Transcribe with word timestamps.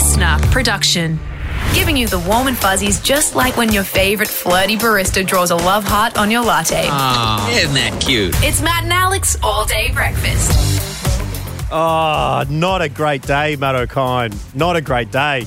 listener 0.00 0.38
production. 0.50 1.20
Giving 1.74 1.94
you 1.94 2.08
the 2.08 2.20
warm 2.20 2.46
and 2.46 2.56
fuzzies 2.56 3.00
just 3.00 3.34
like 3.34 3.58
when 3.58 3.70
your 3.70 3.84
favourite 3.84 4.30
flirty 4.30 4.78
barista 4.78 5.26
draws 5.26 5.50
a 5.50 5.56
love 5.56 5.84
heart 5.84 6.16
on 6.16 6.30
your 6.30 6.42
latte. 6.42 6.86
Aw, 6.88 7.50
isn't 7.50 7.74
that 7.74 8.00
cute? 8.00 8.34
It's 8.36 8.62
Matt 8.62 8.84
and 8.84 8.92
Alex 8.94 9.36
all 9.42 9.66
day 9.66 9.90
breakfast. 9.92 10.52
Oh, 11.70 12.44
not 12.48 12.80
a 12.80 12.88
great 12.88 13.20
day, 13.20 13.56
Matt 13.56 13.74
O'Kine. 13.74 14.32
Not 14.54 14.74
a 14.74 14.80
great 14.80 15.10
day. 15.10 15.46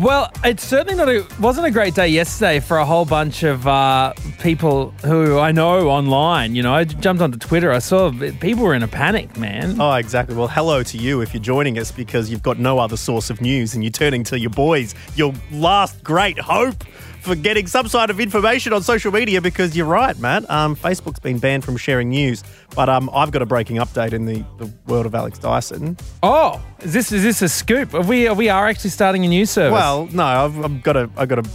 Well, 0.00 0.32
it's 0.44 0.64
certainly 0.64 0.94
not 0.94 1.10
a 1.10 1.26
wasn't 1.40 1.66
a 1.66 1.70
great 1.70 1.94
day 1.94 2.08
yesterday 2.08 2.58
for 2.58 2.78
a 2.78 2.86
whole 2.86 3.04
bunch 3.04 3.42
of 3.42 3.66
uh, 3.66 4.14
people 4.40 4.92
who 5.04 5.38
I 5.38 5.52
know 5.52 5.90
online. 5.90 6.54
You 6.54 6.62
know, 6.62 6.72
I 6.72 6.84
jumped 6.84 7.20
onto 7.20 7.36
Twitter. 7.36 7.70
I 7.70 7.80
saw 7.80 8.10
people 8.40 8.64
were 8.64 8.74
in 8.74 8.82
a 8.82 8.88
panic, 8.88 9.36
man. 9.36 9.78
Oh, 9.78 9.92
exactly. 9.92 10.34
Well, 10.34 10.48
hello 10.48 10.82
to 10.82 10.96
you 10.96 11.20
if 11.20 11.34
you're 11.34 11.42
joining 11.42 11.78
us 11.78 11.92
because 11.92 12.30
you've 12.30 12.42
got 12.42 12.58
no 12.58 12.78
other 12.78 12.96
source 12.96 13.28
of 13.28 13.42
news 13.42 13.74
and 13.74 13.84
you're 13.84 13.90
turning 13.90 14.24
to 14.24 14.40
your 14.40 14.48
boys, 14.48 14.94
your 15.16 15.34
last 15.50 16.02
great 16.02 16.38
hope 16.38 16.82
for 17.20 17.34
getting 17.34 17.66
some 17.66 17.86
sort 17.88 18.10
of 18.10 18.18
information 18.20 18.72
on 18.72 18.82
social 18.82 19.12
media 19.12 19.40
because 19.40 19.76
you're 19.76 19.86
right, 19.86 20.18
Matt. 20.18 20.48
Um, 20.50 20.74
Facebook's 20.74 21.20
been 21.20 21.38
banned 21.38 21.64
from 21.64 21.76
sharing 21.76 22.08
news, 22.10 22.42
but 22.74 22.88
um, 22.88 23.10
I've 23.12 23.30
got 23.30 23.42
a 23.42 23.46
breaking 23.46 23.76
update 23.76 24.12
in 24.12 24.24
the, 24.26 24.44
the 24.58 24.70
world 24.86 25.06
of 25.06 25.14
Alex 25.14 25.38
Dyson. 25.38 25.96
Oh, 26.22 26.60
is 26.80 26.92
this 26.92 27.12
is 27.12 27.22
this 27.22 27.42
a 27.42 27.48
scoop? 27.48 27.94
Are 27.94 28.02
we 28.02 28.28
we 28.30 28.48
are 28.48 28.66
actually 28.68 28.90
starting 28.90 29.24
a 29.24 29.28
news 29.28 29.50
service. 29.50 29.72
Well, 29.72 30.08
no, 30.12 30.24
I've, 30.24 30.64
I've 30.64 30.82
got 30.82 30.96
a, 30.96 31.10
I've 31.16 31.28
got 31.28 31.38
a, 31.46 31.50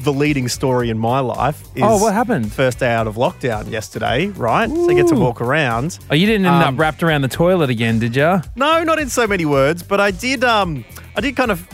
the 0.00 0.12
leading 0.12 0.48
story 0.48 0.90
in 0.90 0.98
my 0.98 1.20
life 1.20 1.62
is 1.76 1.82
Oh, 1.84 1.96
what 2.02 2.12
happened? 2.12 2.52
First 2.52 2.80
day 2.80 2.92
out 2.92 3.06
of 3.06 3.14
lockdown 3.14 3.70
yesterday, 3.70 4.26
right? 4.28 4.68
So 4.68 4.90
I 4.90 4.94
get 4.94 5.06
to 5.08 5.14
walk 5.14 5.40
around. 5.40 5.98
oh, 6.10 6.14
you 6.14 6.26
didn't 6.26 6.44
end 6.46 6.56
um, 6.56 6.74
up 6.74 6.80
wrapped 6.80 7.02
around 7.02 7.22
the 7.22 7.28
toilet 7.28 7.70
again, 7.70 7.98
did 7.98 8.16
you? 8.16 8.40
No, 8.56 8.82
not 8.84 8.98
in 8.98 9.08
so 9.08 9.26
many 9.26 9.44
words, 9.46 9.82
but 9.82 10.00
I 10.00 10.10
did. 10.10 10.42
Um, 10.44 10.84
I 11.16 11.20
did 11.20 11.36
kind 11.36 11.50
of 11.50 11.66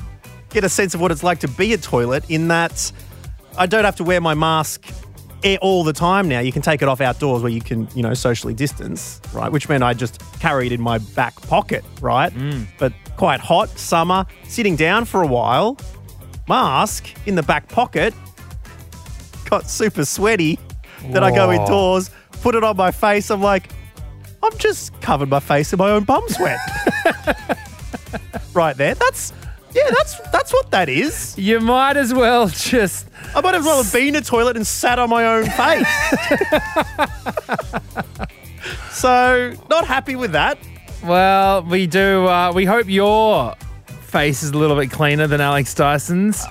get 0.50 0.64
a 0.64 0.68
sense 0.68 0.94
of 0.94 1.00
what 1.00 1.10
it's 1.10 1.22
like 1.22 1.40
to 1.40 1.48
be 1.48 1.72
a 1.72 1.78
toilet 1.78 2.24
in 2.30 2.48
that 2.48 2.92
I 3.58 3.66
don't 3.66 3.84
have 3.84 3.96
to 3.96 4.04
wear 4.04 4.20
my 4.20 4.34
mask 4.34 4.86
all 5.60 5.84
the 5.84 5.92
time 5.92 6.28
now. 6.28 6.40
You 6.40 6.52
can 6.52 6.62
take 6.62 6.82
it 6.82 6.88
off 6.88 7.00
outdoors 7.00 7.42
where 7.42 7.52
you 7.52 7.60
can, 7.60 7.88
you 7.94 8.02
know, 8.02 8.14
socially 8.14 8.54
distance, 8.54 9.20
right? 9.32 9.50
Which 9.50 9.68
meant 9.68 9.82
I 9.82 9.94
just 9.94 10.20
carried 10.40 10.72
it 10.72 10.76
in 10.76 10.80
my 10.80 10.98
back 10.98 11.40
pocket, 11.42 11.84
right? 12.00 12.32
Mm. 12.32 12.66
But 12.78 12.92
quite 13.16 13.40
hot 13.40 13.68
summer, 13.78 14.26
sitting 14.44 14.76
down 14.76 15.04
for 15.04 15.22
a 15.22 15.26
while, 15.26 15.76
mask 16.48 17.08
in 17.26 17.34
the 17.34 17.42
back 17.42 17.68
pocket, 17.68 18.14
got 19.48 19.68
super 19.68 20.04
sweaty. 20.04 20.58
Then 21.10 21.22
I 21.22 21.34
go 21.34 21.52
indoors, 21.52 22.10
put 22.42 22.54
it 22.54 22.64
on 22.64 22.76
my 22.76 22.90
face. 22.90 23.30
I'm 23.30 23.42
like, 23.42 23.70
I've 24.42 24.58
just 24.58 24.98
covered 25.00 25.28
my 25.28 25.40
face 25.40 25.72
in 25.72 25.78
my 25.78 25.90
own 25.90 26.04
bum 26.04 26.28
sweat. 26.28 26.58
right 28.54 28.76
there. 28.76 28.94
That's 28.94 29.32
yeah, 29.74 29.90
that's 29.90 30.18
that's 30.30 30.52
what 30.52 30.70
that 30.70 30.88
is. 30.88 31.36
You 31.38 31.60
might 31.60 31.96
as 31.96 32.12
well 32.14 32.48
just. 32.48 33.06
I 33.34 33.40
might 33.40 33.54
as 33.54 33.64
well 33.64 33.82
have 33.82 33.92
been 33.92 34.16
a 34.16 34.20
toilet 34.20 34.56
and 34.56 34.66
sat 34.66 34.98
on 34.98 35.10
my 35.10 35.24
own 35.26 35.44
face. 35.44 35.86
so 38.90 39.54
not 39.68 39.86
happy 39.86 40.16
with 40.16 40.32
that. 40.32 40.58
Well, 41.04 41.62
we 41.62 41.86
do. 41.86 42.26
Uh, 42.26 42.52
we 42.52 42.64
hope 42.64 42.88
your 42.88 43.54
face 44.02 44.42
is 44.42 44.50
a 44.50 44.58
little 44.58 44.76
bit 44.76 44.90
cleaner 44.90 45.26
than 45.26 45.40
Alex 45.40 45.74
Dyson's. 45.74 46.44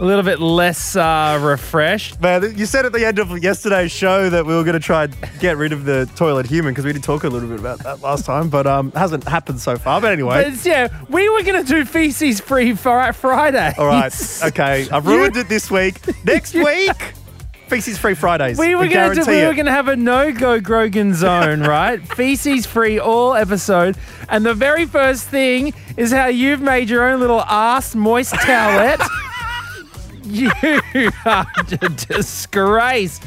A 0.00 0.04
little 0.04 0.24
bit 0.24 0.40
less 0.40 0.96
uh, 0.96 1.38
refreshed. 1.40 2.20
Man, 2.20 2.56
you 2.58 2.66
said 2.66 2.84
at 2.84 2.92
the 2.92 3.06
end 3.06 3.20
of 3.20 3.40
yesterday's 3.40 3.92
show 3.92 4.28
that 4.28 4.44
we 4.44 4.52
were 4.52 4.64
going 4.64 4.74
to 4.74 4.84
try 4.84 5.04
and 5.04 5.16
get 5.38 5.56
rid 5.56 5.72
of 5.72 5.84
the 5.84 6.10
toilet 6.16 6.46
human 6.46 6.72
because 6.74 6.84
we 6.84 6.92
did 6.92 7.04
talk 7.04 7.22
a 7.22 7.28
little 7.28 7.48
bit 7.48 7.60
about 7.60 7.78
that 7.84 8.00
last 8.02 8.24
time, 8.26 8.48
but 8.50 8.66
um, 8.66 8.90
hasn't 8.92 9.22
happened 9.22 9.60
so 9.60 9.76
far. 9.76 10.00
But 10.00 10.10
anyway, 10.12 10.50
But 10.50 10.64
yeah, 10.66 10.88
we 11.08 11.28
were 11.28 11.44
going 11.44 11.64
to 11.64 11.68
do 11.72 11.84
feces 11.84 12.40
free 12.40 12.74
Fri- 12.74 13.12
Friday. 13.12 13.72
all 13.78 13.86
right, 13.86 14.12
okay, 14.42 14.88
I've 14.90 15.06
ruined 15.14 15.36
it 15.36 15.48
this 15.48 15.70
week. 15.70 16.00
Next 16.24 16.54
week, 16.54 16.90
feces 17.68 17.96
free 17.96 18.14
Fridays. 18.14 18.58
We 18.58 18.74
were 18.74 18.88
going 18.88 19.14
to 19.16 19.24
we 19.30 19.42
it. 19.42 19.46
were 19.46 19.54
going 19.54 19.66
to 19.66 19.72
have 19.72 19.86
a 19.86 19.94
no 19.94 20.32
go 20.32 20.60
Grogan 20.60 21.14
zone, 21.14 21.60
right? 21.62 22.00
Feces 22.16 22.66
free 22.66 22.98
all 22.98 23.34
episode, 23.34 23.96
and 24.28 24.44
the 24.44 24.54
very 24.54 24.86
first 24.86 25.28
thing 25.28 25.72
is 25.96 26.10
how 26.10 26.26
you've 26.26 26.60
made 26.60 26.90
your 26.90 27.08
own 27.08 27.20
little 27.20 27.42
ass 27.42 27.94
moist 27.94 28.34
towelette. 28.34 29.06
You 30.26 30.50
are 31.24 31.46
a 31.56 31.88
disgrace. 31.88 33.20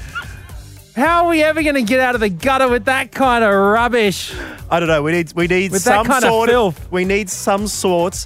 How 0.96 1.26
are 1.26 1.30
we 1.30 1.44
ever 1.44 1.62
going 1.62 1.76
to 1.76 1.84
get 1.84 2.00
out 2.00 2.16
of 2.16 2.22
the 2.22 2.30
gutter 2.30 2.68
with 2.68 2.86
that 2.86 3.12
kind 3.12 3.44
of 3.44 3.54
rubbish? 3.54 4.34
I 4.70 4.80
don't 4.80 4.90
know. 4.90 5.04
We 5.04 5.12
need 5.12 5.32
we 5.34 5.48
need 5.48 5.72
With 5.72 5.84
that 5.84 5.94
some 5.94 6.06
kind 6.08 6.24
of 6.24 6.30
sort 6.30 6.50
filth. 6.50 6.92
we 6.92 7.06
need 7.06 7.30
some 7.30 7.68
sort 7.68 8.26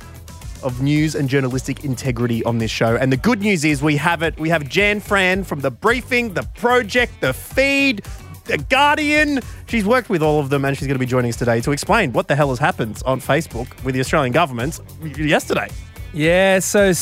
of 0.63 0.81
news 0.81 1.15
and 1.15 1.27
journalistic 1.27 1.83
integrity 1.83 2.43
on 2.45 2.59
this 2.59 2.71
show. 2.71 2.95
And 2.95 3.11
the 3.11 3.17
good 3.17 3.41
news 3.41 3.65
is 3.65 3.81
we 3.81 3.97
have 3.97 4.21
it. 4.21 4.39
We 4.39 4.47
have 4.49 4.69
Jan 4.69 4.99
Fran 4.99 5.43
from 5.43 5.59
the 5.59 5.71
briefing, 5.71 6.33
the 6.33 6.43
project, 6.55 7.19
the 7.19 7.33
feed, 7.33 8.05
the 8.45 8.57
Guardian. 8.57 9.39
She's 9.67 9.85
worked 9.85 10.09
with 10.09 10.21
all 10.21 10.39
of 10.39 10.49
them, 10.49 10.63
and 10.63 10.77
she's 10.77 10.87
going 10.87 10.95
to 10.95 10.99
be 10.99 11.05
joining 11.05 11.29
us 11.29 11.35
today 11.37 11.61
to 11.61 11.71
explain 11.71 12.13
what 12.13 12.27
the 12.27 12.35
hell 12.35 12.49
has 12.49 12.59
happened 12.59 13.01
on 13.05 13.19
Facebook 13.19 13.83
with 13.83 13.95
the 13.95 14.01
Australian 14.01 14.31
government 14.33 14.79
yesterday. 15.17 15.67
Yeah, 16.13 16.59
so 16.59 16.93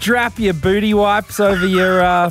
strap 0.00 0.38
your 0.38 0.54
booty 0.54 0.94
wipes 0.94 1.38
over 1.40 1.66
your 1.66 2.00
uh, 2.00 2.30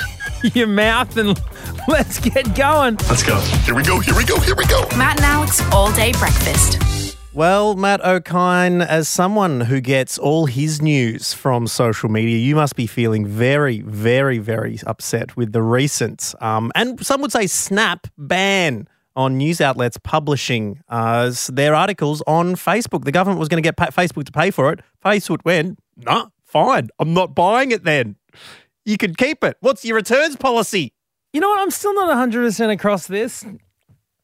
your 0.54 0.68
mouth 0.68 1.16
and 1.16 1.36
let's 1.88 2.20
get 2.20 2.54
going. 2.54 2.96
Let's 3.08 3.24
go. 3.24 3.40
Here 3.40 3.74
we 3.74 3.82
go. 3.82 3.98
Here 3.98 4.14
we 4.14 4.24
go. 4.24 4.38
Here 4.38 4.54
we 4.54 4.64
go. 4.66 4.86
Matt 4.96 5.16
and 5.16 5.26
Alex 5.26 5.60
all 5.72 5.92
day 5.92 6.12
breakfast. 6.12 7.16
Well, 7.34 7.74
Matt 7.74 8.04
O'Kine, 8.04 8.82
as 8.82 9.08
someone 9.08 9.62
who 9.62 9.80
gets 9.80 10.16
all 10.16 10.46
his 10.46 10.80
news 10.80 11.32
from 11.34 11.66
social 11.66 12.08
media, 12.08 12.38
you 12.38 12.54
must 12.54 12.76
be 12.76 12.86
feeling 12.86 13.26
very, 13.26 13.80
very, 13.80 14.38
very 14.38 14.78
upset 14.86 15.36
with 15.36 15.52
the 15.52 15.62
recent, 15.62 16.34
um, 16.40 16.70
and 16.76 17.04
some 17.04 17.20
would 17.20 17.32
say 17.32 17.48
snap 17.48 18.06
ban 18.16 18.88
on 19.16 19.36
news 19.36 19.60
outlets 19.60 19.98
publishing 20.04 20.80
uh, 20.88 21.32
their 21.48 21.74
articles 21.74 22.22
on 22.28 22.54
Facebook. 22.54 23.04
The 23.04 23.12
government 23.12 23.40
was 23.40 23.48
going 23.48 23.60
to 23.60 23.66
get 23.66 23.76
pa- 23.76 23.86
Facebook 23.86 24.24
to 24.24 24.32
pay 24.32 24.52
for 24.52 24.72
it. 24.72 24.80
Facebook 25.04 25.44
went, 25.44 25.78
nah, 25.96 26.28
fine, 26.48 26.88
I'm 26.98 27.14
not 27.14 27.34
buying 27.34 27.70
it 27.70 27.84
then. 27.84 28.16
You 28.84 28.96
can 28.96 29.14
keep 29.14 29.44
it. 29.44 29.56
What's 29.60 29.84
your 29.84 29.96
returns 29.96 30.36
policy? 30.36 30.94
You 31.32 31.40
know 31.40 31.48
what? 31.48 31.60
I'm 31.60 31.70
still 31.70 31.94
not 31.94 32.08
100% 32.16 32.72
across 32.72 33.06
this. 33.06 33.44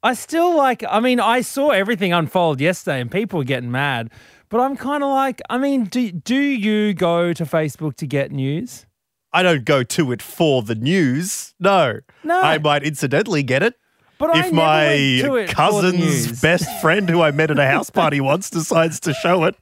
I 0.03 0.15
still 0.15 0.57
like, 0.57 0.83
I 0.89 1.01
mean, 1.01 1.21
I 1.21 1.41
saw 1.41 1.71
everything 1.71 2.13
unfold 2.13 2.61
yesterday 2.61 3.01
and 3.01 3.11
people 3.11 3.39
were 3.39 3.45
getting 3.45 3.71
mad, 3.71 4.11
but 4.49 4.61
I'm 4.61 4.77
kind 4.77 5.03
of 5.03 5.11
like, 5.11 5.41
I 5.49 5.59
mean, 5.59 5.85
do, 5.85 6.13
do 6.13 6.35
you 6.37 6.95
go 6.95 7.33
to 7.33 7.45
Facebook 7.45 7.97
to 7.97 8.07
get 8.07 8.31
news? 8.31 8.87
I 9.33 9.43
don't 9.43 9.65
go 9.65 9.83
to 9.83 10.13
it 10.13 10.23
for 10.23 10.63
the 10.63 10.75
news. 10.75 11.55
No. 11.59 12.01
No. 12.23 12.41
I 12.41 12.59
might 12.59 12.85
incidentally 12.85 13.43
get 13.43 13.63
it. 13.63 13.75
But 14.19 14.37
if 14.37 14.53
my 14.53 14.87
went 14.87 15.23
to 15.23 15.37
it 15.37 15.43
for 15.43 15.49
the 15.49 15.53
cousin's 15.55 16.41
best 16.41 16.81
friend 16.81 17.09
who 17.09 17.21
I 17.21 17.33
met 17.33 17.51
at 17.51 17.59
a 17.59 17.67
house 17.67 17.91
party 18.01 18.21
once 18.21 18.49
decides 18.49 19.01
to 19.01 19.13
show 19.13 19.45
it. 19.45 19.57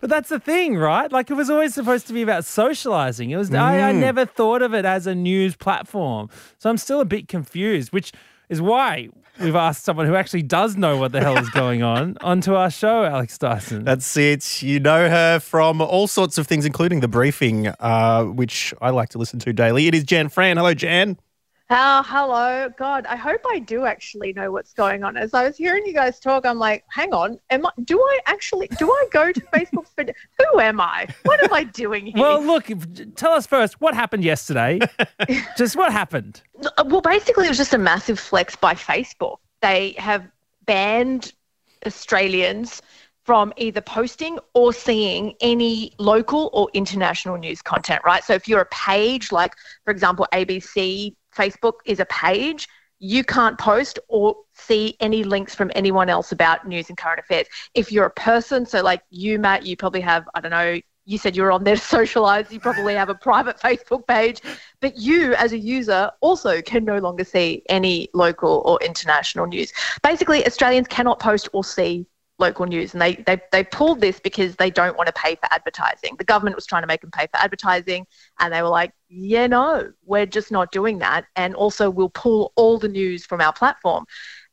But 0.00 0.10
that's 0.10 0.28
the 0.28 0.38
thing, 0.38 0.76
right? 0.76 1.10
Like 1.10 1.30
it 1.30 1.34
was 1.34 1.50
always 1.50 1.74
supposed 1.74 2.06
to 2.06 2.12
be 2.12 2.22
about 2.22 2.44
socializing. 2.44 3.30
It 3.30 3.36
was 3.36 3.52
I, 3.52 3.80
I 3.88 3.92
never 3.92 4.24
thought 4.24 4.62
of 4.62 4.74
it 4.74 4.84
as 4.84 5.06
a 5.06 5.14
news 5.14 5.56
platform. 5.56 6.30
So 6.58 6.70
I'm 6.70 6.76
still 6.78 7.00
a 7.00 7.04
bit 7.04 7.26
confused, 7.26 7.92
which 7.92 8.12
is 8.48 8.62
why 8.62 9.08
we've 9.40 9.56
asked 9.56 9.84
someone 9.84 10.06
who 10.06 10.14
actually 10.14 10.42
does 10.42 10.76
know 10.76 10.96
what 10.96 11.12
the 11.12 11.20
hell 11.20 11.36
is 11.36 11.50
going 11.50 11.82
on 11.82 12.16
onto 12.20 12.54
our 12.54 12.70
show, 12.70 13.04
Alex 13.04 13.38
Dyson. 13.38 13.84
That's 13.84 14.16
it. 14.16 14.62
You 14.62 14.80
know 14.80 15.08
her 15.08 15.40
from 15.40 15.80
all 15.80 16.06
sorts 16.06 16.38
of 16.38 16.46
things, 16.46 16.64
including 16.64 17.00
the 17.00 17.08
briefing, 17.08 17.68
uh, 17.80 18.24
which 18.24 18.72
I 18.80 18.90
like 18.90 19.10
to 19.10 19.18
listen 19.18 19.38
to 19.40 19.52
daily. 19.52 19.86
It 19.88 19.94
is 19.94 20.04
Jan 20.04 20.28
Fran. 20.28 20.56
Hello, 20.56 20.74
Jan. 20.74 21.18
Oh, 21.70 22.02
hello. 22.06 22.70
God, 22.78 23.04
I 23.04 23.16
hope 23.16 23.42
I 23.46 23.58
do 23.58 23.84
actually 23.84 24.32
know 24.32 24.50
what's 24.50 24.72
going 24.72 25.04
on. 25.04 25.18
As 25.18 25.34
I 25.34 25.44
was 25.44 25.58
hearing 25.58 25.84
you 25.84 25.92
guys 25.92 26.18
talk, 26.18 26.46
I'm 26.46 26.58
like, 26.58 26.82
hang 26.88 27.12
on, 27.12 27.38
am 27.50 27.66
I, 27.66 27.70
do 27.84 28.00
I 28.00 28.20
actually, 28.24 28.68
do 28.78 28.90
I 28.90 29.04
go 29.12 29.32
to 29.32 29.40
Facebook 29.54 29.86
for, 29.94 30.04
who 30.38 30.60
am 30.60 30.80
I? 30.80 31.06
What 31.24 31.44
am 31.44 31.52
I 31.52 31.64
doing 31.64 32.06
here? 32.06 32.14
well, 32.16 32.42
look, 32.42 32.70
tell 33.16 33.32
us 33.32 33.46
first 33.46 33.82
what 33.82 33.94
happened 33.94 34.24
yesterday. 34.24 34.80
Just 35.58 35.76
what 35.76 35.92
happened? 35.92 36.40
Uh, 36.78 36.84
well, 36.86 37.02
basically, 37.02 37.44
it 37.44 37.50
was 37.50 37.58
just 37.58 37.74
a 37.74 37.78
massive 37.78 38.18
flex 38.18 38.56
by 38.56 38.72
Facebook. 38.74 39.36
They 39.60 39.94
have 39.98 40.26
banned 40.64 41.34
Australians 41.86 42.80
from 43.24 43.52
either 43.58 43.82
posting 43.82 44.38
or 44.54 44.72
seeing 44.72 45.34
any 45.42 45.92
local 45.98 46.48
or 46.54 46.70
international 46.72 47.36
news 47.36 47.60
content, 47.60 48.00
right? 48.06 48.24
So 48.24 48.32
if 48.32 48.48
you're 48.48 48.62
a 48.62 48.66
page, 48.66 49.30
like, 49.32 49.54
for 49.84 49.90
example, 49.90 50.26
ABC, 50.32 51.14
Facebook 51.38 51.74
is 51.84 52.00
a 52.00 52.06
page, 52.06 52.68
you 52.98 53.22
can't 53.22 53.58
post 53.58 53.98
or 54.08 54.36
see 54.54 54.96
any 55.00 55.22
links 55.22 55.54
from 55.54 55.70
anyone 55.74 56.08
else 56.08 56.32
about 56.32 56.66
news 56.66 56.88
and 56.88 56.98
current 56.98 57.20
affairs. 57.20 57.46
If 57.74 57.92
you're 57.92 58.06
a 58.06 58.10
person, 58.10 58.66
so 58.66 58.82
like 58.82 59.02
you, 59.10 59.38
Matt, 59.38 59.64
you 59.64 59.76
probably 59.76 60.00
have, 60.00 60.28
I 60.34 60.40
don't 60.40 60.50
know, 60.50 60.80
you 61.04 61.16
said 61.16 61.36
you're 61.36 61.52
on 61.52 61.64
there 61.64 61.76
to 61.76 61.80
socialize, 61.98 62.52
you 62.52 62.60
probably 62.60 62.94
have 62.94 63.08
a 63.08 63.14
private 63.14 63.58
Facebook 63.60 64.06
page, 64.06 64.40
but 64.80 64.96
you 64.96 65.34
as 65.34 65.52
a 65.52 65.58
user 65.58 66.10
also 66.20 66.60
can 66.60 66.84
no 66.84 66.98
longer 66.98 67.24
see 67.24 67.62
any 67.68 68.08
local 68.14 68.62
or 68.64 68.78
international 68.82 69.46
news. 69.46 69.72
Basically, 70.02 70.44
Australians 70.46 70.88
cannot 70.88 71.20
post 71.20 71.48
or 71.52 71.64
see 71.64 72.04
local 72.38 72.66
news, 72.66 72.92
and 72.92 73.00
they 73.00 73.14
they 73.14 73.40
they 73.52 73.64
pulled 73.64 74.00
this 74.00 74.20
because 74.20 74.56
they 74.56 74.70
don't 74.70 74.96
want 74.96 75.06
to 75.08 75.12
pay 75.12 75.34
for 75.34 75.52
advertising. 75.52 76.14
The 76.18 76.24
government 76.24 76.56
was 76.56 76.66
trying 76.66 76.82
to 76.82 76.86
make 76.86 77.00
them 77.00 77.10
pay 77.10 77.26
for 77.26 77.38
advertising, 77.38 78.06
and 78.38 78.52
they 78.52 78.62
were 78.62 78.68
like, 78.68 78.92
"Yeah, 79.08 79.46
no, 79.46 79.92
we're 80.04 80.26
just 80.26 80.50
not 80.52 80.72
doing 80.72 80.98
that." 80.98 81.26
And 81.36 81.54
also, 81.54 81.90
we'll 81.90 82.10
pull 82.10 82.52
all 82.56 82.78
the 82.78 82.88
news 82.88 83.24
from 83.26 83.40
our 83.40 83.52
platform. 83.52 84.06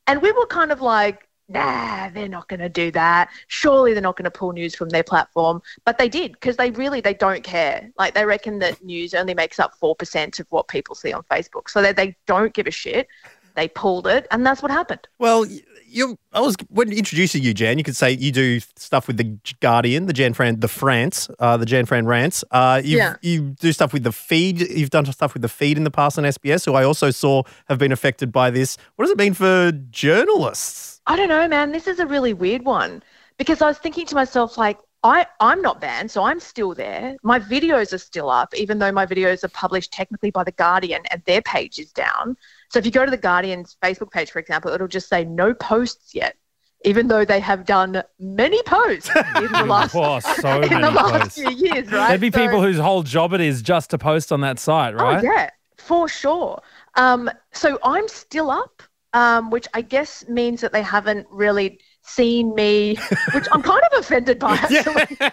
And 0.08 0.22
we 0.22 0.32
were 0.32 0.46
kind 0.46 0.72
of 0.72 0.82
like, 0.82 1.28
nah, 1.48 2.10
they're 2.10 2.30
not 2.30 2.48
going 2.48 2.60
to 2.60 2.70
do 2.70 2.92
that. 2.92 3.30
Surely 3.48 3.94
they're 3.94 4.02
not 4.02 4.18
going 4.18 4.26
to 4.26 4.32
pull 4.32 4.52
news 4.52 4.76
from 4.76 4.90
their 4.90 5.04
platform. 5.04 5.62
But 5.86 5.98
they 5.98 6.10
did 6.10 6.34
because 6.34 6.58
they 6.58 6.72
really, 6.72 7.02
they 7.02 7.14
don't 7.14 7.44
care. 7.44 7.90
Like 7.98 8.14
they 8.14 8.26
reckon 8.26 8.60
that 8.60 8.84
news 8.84 9.14
only 9.14 9.34
makes 9.34 9.60
up 9.60 9.74
4% 9.82 10.40
of 10.40 10.48
what 10.50 10.68
people 10.68 10.96
see 10.96 11.14
on 11.14 11.24
Facebook. 11.24 11.70
So 11.70 11.82
they, 11.82 11.94
they 11.94 12.16
don't 12.28 12.54
give 12.54 12.68
a 12.68 12.72
shit. 12.72 13.08
They 13.56 13.68
pulled 13.68 14.06
it 14.08 14.28
and 14.32 14.46
that's 14.46 14.62
what 14.62 14.72
happened. 14.72 15.08
Well, 15.20 15.46
you. 15.88 16.18
I 16.34 16.42
was 16.42 16.56
when 16.70 16.92
introducing 16.92 17.42
you, 17.42 17.54
Jan. 17.54 17.78
You 17.78 17.84
could 17.84 17.96
say 17.96 18.12
you 18.12 18.32
do 18.32 18.60
stuff 18.76 19.08
with 19.08 19.18
the 19.18 19.38
Guardian, 19.62 20.08
the 20.08 20.14
Jan 20.14 20.34
Fran, 20.34 20.60
the 20.60 20.68
France, 20.68 21.30
uh, 21.40 21.56
the 21.58 21.66
Jan 21.66 21.86
Fran 21.86 22.06
rants. 22.06 22.44
Uh, 22.52 22.82
you 22.84 22.98
Yeah. 22.98 23.16
you 23.22 23.42
do 23.60 23.72
stuff 23.72 23.94
with 23.94 24.04
the 24.04 24.12
feed. 24.12 24.60
You've 24.60 24.90
done 24.90 25.06
stuff 25.06 25.34
with 25.34 25.42
the 25.42 25.48
feed 25.50 25.78
in 25.78 25.86
the 25.86 25.92
past 25.92 26.18
on 26.18 26.26
SBS, 26.26 26.66
who 26.66 26.74
I 26.74 26.84
also 26.84 27.12
saw 27.12 27.44
have 27.70 27.80
been 27.80 27.92
affected 27.94 28.32
by 28.32 28.50
this. 28.50 28.78
What 28.96 29.06
does 29.06 29.12
it 29.12 29.18
mean 29.18 29.34
for 29.34 29.72
journalists? 29.90 31.02
I 31.08 31.16
don't 31.16 31.30
know, 31.30 31.48
man. 31.48 31.72
This 31.72 31.88
is 31.88 32.00
a 32.00 32.06
really 32.08 32.34
weird 32.34 32.66
one 32.66 33.04
because 33.38 33.62
I 33.62 33.68
was 33.68 33.78
thinking 33.78 34.06
to 34.08 34.16
myself, 34.16 34.58
like, 34.58 34.78
I, 35.04 35.28
I'm 35.40 35.62
not 35.62 35.80
banned, 35.80 36.10
so 36.10 36.24
I'm 36.24 36.40
still 36.40 36.74
there. 36.74 37.16
My 37.22 37.40
videos 37.40 37.94
are 37.94 38.00
still 38.00 38.30
up, 38.30 38.56
even 38.56 38.80
though 38.80 38.92
my 38.92 39.06
videos 39.06 39.44
are 39.44 39.50
published 39.50 39.92
technically 39.92 40.32
by 40.32 40.44
The 40.44 40.52
Guardian 40.52 41.04
and 41.12 41.22
their 41.26 41.44
page 41.44 41.78
is 41.78 41.92
down. 41.92 42.36
So 42.72 42.80
if 42.80 42.86
you 42.86 42.92
go 42.92 43.06
to 43.06 43.12
The 43.12 43.18
Guardian's 43.18 43.78
Facebook 43.84 44.12
page, 44.12 44.32
for 44.32 44.40
example, 44.40 44.72
it'll 44.72 44.88
just 44.88 45.08
say 45.10 45.24
no 45.26 45.54
posts 45.54 46.14
yet, 46.16 46.36
even 46.84 47.08
though 47.08 47.26
they 47.26 47.40
have 47.40 47.66
done 47.66 48.04
many 48.20 48.62
posts 48.64 49.10
in 49.38 49.52
the 49.52 49.66
last, 49.66 49.96
Oh, 49.96 50.20
so 50.20 50.62
in 50.62 50.82
the 50.82 50.92
last 50.92 51.36
posts. 51.36 51.36
few 51.40 51.50
years, 51.52 51.92
right? 51.92 52.10
There'd 52.10 52.22
be 52.22 52.32
So- 52.32 52.40
people 52.46 52.62
whose 52.62 52.78
whole 52.78 53.04
job 53.04 53.34
it 53.34 53.42
is 53.42 53.62
just 53.62 53.90
to 53.92 53.98
post 53.98 54.32
on 54.32 54.42
that 54.42 54.60
site, 54.60 54.96
right? 54.96 55.24
Oh 55.24 55.28
yeah, 55.28 55.50
for 55.78 56.08
sure. 56.10 56.62
Um, 56.96 57.30
so 57.54 57.78
I'm 57.84 58.08
still 58.08 58.50
up, 58.52 58.82
um, 59.14 59.50
which 59.50 59.68
I 59.74 59.82
guess 59.82 60.28
means 60.28 60.62
that 60.62 60.72
they 60.74 60.82
haven't 60.82 61.28
really 61.30 61.80
seen 62.08 62.54
me, 62.56 62.96
which 63.34 63.46
I'm 63.52 63.62
kind 63.62 63.82
of 63.92 64.00
offended 64.00 64.40
by. 64.40 64.54
Actually. 64.62 65.18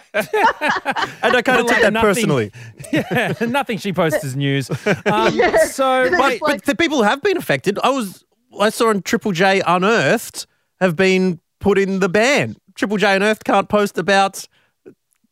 And 1.23 1.35
I 1.35 1.41
kind 1.41 1.61
of 1.61 1.65
Like 1.67 1.75
took 1.75 1.81
that 1.83 1.93
nothing- 1.93 2.01
personally. 2.27 2.51
Yeah, 2.91 3.33
nothing 3.47 3.77
she 3.77 3.93
posts 3.93 4.23
is 4.23 4.35
news. 4.35 4.69
Um, 5.05 5.33
Yeah. 5.33 5.65
So, 5.65 6.09
But, 6.09 6.19
like- 6.19 6.39
but 6.41 6.65
the 6.65 6.75
people 6.75 7.03
have 7.03 7.21
been 7.21 7.37
affected. 7.37 7.79
I 7.83 7.89
was 7.89 8.23
I 8.59 8.69
saw 8.69 8.89
on 8.89 9.01
Triple 9.01 9.31
J 9.31 9.61
Unearthed 9.65 10.45
have 10.79 10.95
been 10.95 11.39
put 11.59 11.77
in 11.79 11.99
the 11.99 12.09
ban. 12.09 12.55
Triple 12.75 12.97
J 12.97 13.15
Unearthed 13.15 13.43
can't 13.45 13.69
post 13.69 13.97
about 13.97 14.47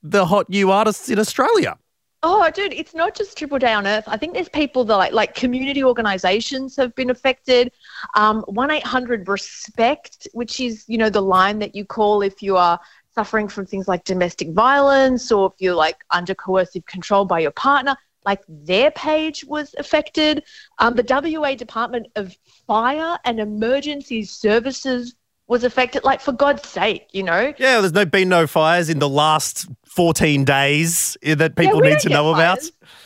the 0.02 0.26
hot 0.26 0.50
new 0.50 0.72
artists 0.72 1.10
in 1.10 1.20
Australia. 1.20 1.78
Oh, 2.24 2.48
dude, 2.52 2.74
it's 2.74 2.94
not 2.94 3.16
just 3.16 3.36
Triple 3.36 3.58
J 3.58 3.74
Unearthed. 3.74 4.08
I 4.08 4.16
think 4.16 4.34
there's 4.34 4.50
people 4.50 4.86
that 4.86 4.96
like 4.96 5.12
like 5.12 5.34
community 5.34 5.84
organisations 5.84 6.76
have 6.76 6.94
been 6.94 7.10
affected. 7.10 7.72
Um, 8.16 8.42
One 8.48 8.70
eight 8.70 8.86
hundred 8.86 9.28
respect, 9.28 10.28
which 10.34 10.60
is 10.60 10.86
you 10.88 11.00
know 11.00 11.10
the 11.10 11.22
line 11.22 11.58
that 11.60 11.76
you 11.76 11.84
call 11.84 12.22
if 12.22 12.44
you 12.44 12.58
are 12.58 12.80
suffering 13.16 13.48
from 13.48 13.66
things 13.66 13.88
like 13.88 14.04
domestic 14.04 14.52
violence 14.52 15.32
or 15.32 15.48
if 15.48 15.54
you're 15.60 15.76
like 15.76 15.98
under 16.12 16.36
coercive 16.36 16.86
control 16.86 17.26
by 17.26 17.40
your 17.40 17.52
partner. 17.52 17.96
Like 18.24 18.44
their 18.48 18.92
page 18.92 19.44
was 19.46 19.74
affected. 19.80 20.44
Um, 20.78 20.94
the 20.94 21.04
WA 21.40 21.56
Department 21.56 22.06
of 22.16 22.38
Fire 22.68 23.18
and 23.26 23.40
Emergency 23.40 24.24
Services 24.24 25.16
was 25.52 25.66
affected. 25.66 26.06
Like 26.06 26.22
for 26.22 26.32
God's 26.32 26.68
sake, 26.68 27.08
you 27.12 27.24
know. 27.24 27.54
Yeah, 27.58 27.82
there's 27.82 27.92
no 27.92 28.06
been 28.06 28.30
no 28.30 28.48
fires 28.48 28.90
in 28.90 29.00
the 29.00 29.10
last 29.10 29.68
14 29.86 30.46
days 30.46 31.18
that 31.24 31.58
people 31.58 31.82
we 31.82 31.90
need 31.90 32.00
to 32.00 32.08
get 32.08 32.16
know 32.16 32.34
about. 32.34 32.60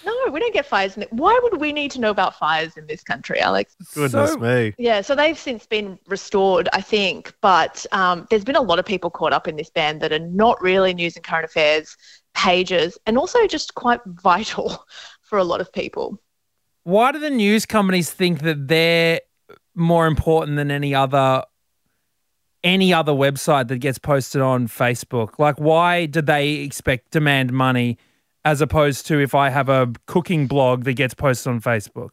No, 0.05 0.13
we 0.31 0.39
don't 0.39 0.53
get 0.53 0.67
fires. 0.67 0.95
In 0.95 1.07
Why 1.09 1.37
would 1.41 1.59
we 1.59 1.73
need 1.73 1.89
to 1.91 1.99
know 1.99 2.11
about 2.11 2.37
fires 2.37 2.77
in 2.77 2.85
this 2.85 3.03
country, 3.03 3.39
Alex? 3.39 3.75
Goodness 3.95 4.33
So- 4.33 4.37
me. 4.37 4.75
Yeah, 4.77 5.01
so 5.01 5.15
they've 5.15 5.37
since 5.37 5.65
been 5.65 5.97
restored, 6.07 6.69
I 6.71 6.81
think, 6.81 7.33
but 7.41 7.83
um, 7.91 8.27
there's 8.29 8.45
been 8.45 8.55
a 8.55 8.61
lot 8.61 8.77
of 8.77 8.85
people 8.85 9.09
caught 9.09 9.33
up 9.33 9.47
in 9.47 9.55
this 9.55 9.71
ban 9.71 9.97
that 9.99 10.13
are 10.13 10.19
not 10.19 10.61
really 10.61 10.93
news 10.93 11.15
and 11.15 11.25
current 11.25 11.45
affairs 11.45 11.97
pages, 12.35 12.95
and 13.07 13.17
also 13.17 13.47
just 13.47 13.73
quite 13.73 14.01
vital 14.05 14.85
for 15.23 15.39
a 15.39 15.43
lot 15.43 15.61
of 15.61 15.73
people. 15.73 16.21
why 16.83 17.11
do 17.11 17.17
the 17.17 17.31
news 17.31 17.65
companies 17.65 18.11
think 18.11 18.41
that 18.41 18.67
they're 18.67 19.19
more 19.73 20.05
important 20.05 20.57
than 20.57 20.69
any 20.69 20.93
other 20.93 21.43
any 22.65 22.93
other 22.93 23.13
website 23.13 23.69
that 23.69 23.77
gets 23.77 23.97
posted 23.97 24.41
on 24.41 24.67
Facebook? 24.67 25.39
Like, 25.39 25.57
why 25.57 26.07
do 26.07 26.21
they 26.21 26.55
expect 26.55 27.11
demand 27.11 27.53
money 27.53 27.97
as 28.43 28.59
opposed 28.59 29.05
to 29.07 29.21
if 29.21 29.33
I 29.33 29.49
have 29.49 29.69
a 29.69 29.93
cooking 30.07 30.47
blog 30.47 30.83
that 30.83 30.93
gets 30.93 31.13
posted 31.13 31.51
on 31.51 31.61
Facebook? 31.61 32.09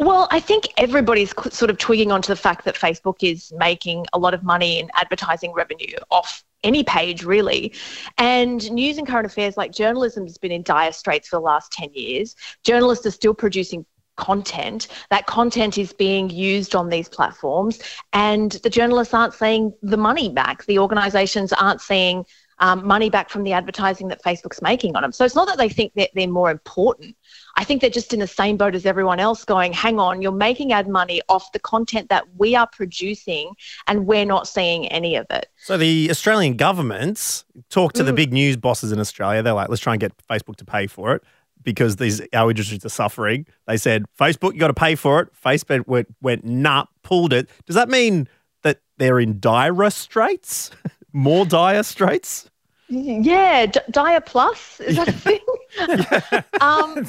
Well, 0.00 0.28
I 0.30 0.38
think 0.38 0.68
everybody's 0.76 1.32
sort 1.50 1.70
of 1.70 1.78
twigging 1.78 2.12
onto 2.12 2.28
the 2.28 2.36
fact 2.36 2.64
that 2.66 2.76
Facebook 2.76 3.16
is 3.22 3.52
making 3.56 4.06
a 4.12 4.18
lot 4.18 4.34
of 4.34 4.42
money 4.44 4.78
in 4.78 4.90
advertising 4.94 5.52
revenue 5.52 5.96
off 6.10 6.44
any 6.62 6.84
page, 6.84 7.24
really. 7.24 7.72
And 8.16 8.70
news 8.70 8.98
and 8.98 9.06
current 9.06 9.26
affairs, 9.26 9.56
like 9.56 9.72
journalism, 9.72 10.24
has 10.24 10.38
been 10.38 10.52
in 10.52 10.62
dire 10.62 10.92
straits 10.92 11.28
for 11.28 11.36
the 11.36 11.40
last 11.40 11.72
10 11.72 11.90
years. 11.94 12.36
Journalists 12.64 13.06
are 13.06 13.10
still 13.10 13.34
producing 13.34 13.86
content. 14.18 14.88
That 15.08 15.26
content 15.26 15.78
is 15.78 15.94
being 15.94 16.28
used 16.28 16.74
on 16.74 16.90
these 16.90 17.08
platforms, 17.08 17.80
and 18.12 18.52
the 18.62 18.70
journalists 18.70 19.14
aren't 19.14 19.32
seeing 19.32 19.72
the 19.82 19.96
money 19.96 20.28
back. 20.28 20.66
The 20.66 20.78
organizations 20.78 21.54
aren't 21.54 21.80
seeing 21.80 22.26
um, 22.60 22.84
money 22.84 23.08
back 23.08 23.30
from 23.30 23.44
the 23.44 23.52
advertising 23.52 24.08
that 24.08 24.22
Facebook's 24.22 24.60
making 24.60 24.96
on 24.96 25.02
them. 25.02 25.12
So 25.12 25.24
it's 25.24 25.36
not 25.36 25.46
that 25.46 25.58
they 25.58 25.68
think 25.68 25.92
that 25.94 26.10
they're 26.14 26.26
more 26.26 26.50
important. 26.50 27.16
I 27.56 27.62
think 27.62 27.80
they're 27.80 27.88
just 27.88 28.12
in 28.12 28.18
the 28.18 28.26
same 28.26 28.56
boat 28.56 28.74
as 28.74 28.84
everyone 28.84 29.20
else 29.20 29.44
going, 29.44 29.72
hang 29.72 30.00
on, 30.00 30.22
you're 30.22 30.32
making 30.32 30.72
ad 30.72 30.88
money 30.88 31.20
off 31.28 31.52
the 31.52 31.60
content 31.60 32.08
that 32.08 32.24
we 32.36 32.56
are 32.56 32.66
producing 32.66 33.52
and 33.86 34.06
we're 34.06 34.24
not 34.24 34.48
seeing 34.48 34.88
any 34.88 35.14
of 35.14 35.26
it. 35.30 35.46
So 35.56 35.76
the 35.76 36.08
Australian 36.10 36.56
government 36.56 37.44
talked 37.70 37.94
Mm. 37.94 37.98
to 37.98 38.04
the 38.04 38.12
big 38.12 38.32
news 38.32 38.56
bosses 38.56 38.90
in 38.90 38.98
Australia. 38.98 39.40
They're 39.42 39.52
like, 39.52 39.68
let's 39.68 39.80
try 39.80 39.94
and 39.94 40.00
get 40.00 40.12
Facebook 40.28 40.56
to 40.56 40.64
pay 40.64 40.88
for 40.88 41.14
it 41.14 41.22
because 41.62 41.96
these 41.96 42.20
our 42.32 42.50
industries 42.50 42.84
are 42.84 42.90
suffering. 42.90 43.46
They 43.66 43.76
said, 43.76 44.04
Facebook, 44.18 44.54
you 44.54 44.60
got 44.60 44.68
to 44.68 44.74
pay 44.74 44.94
for 44.94 45.20
it. 45.20 45.28
Facebook 45.44 45.86
went, 45.86 46.08
went 46.20 46.44
nah, 46.44 46.86
pulled 47.02 47.32
it. 47.32 47.48
Does 47.66 47.76
that 47.76 47.88
mean 47.88 48.28
that 48.62 48.80
they're 48.96 49.20
in 49.20 49.40
dire 49.40 49.90
straits? 49.90 50.70
More 51.12 51.46
dire 51.46 51.82
straits? 51.82 52.50
Yeah, 52.88 53.66
D- 53.66 53.80
Dia 53.90 54.20
Plus, 54.20 54.80
is 54.80 54.96
that 54.96 55.08
a 55.08 55.12
thing? 55.12 55.40
um, 56.60 57.06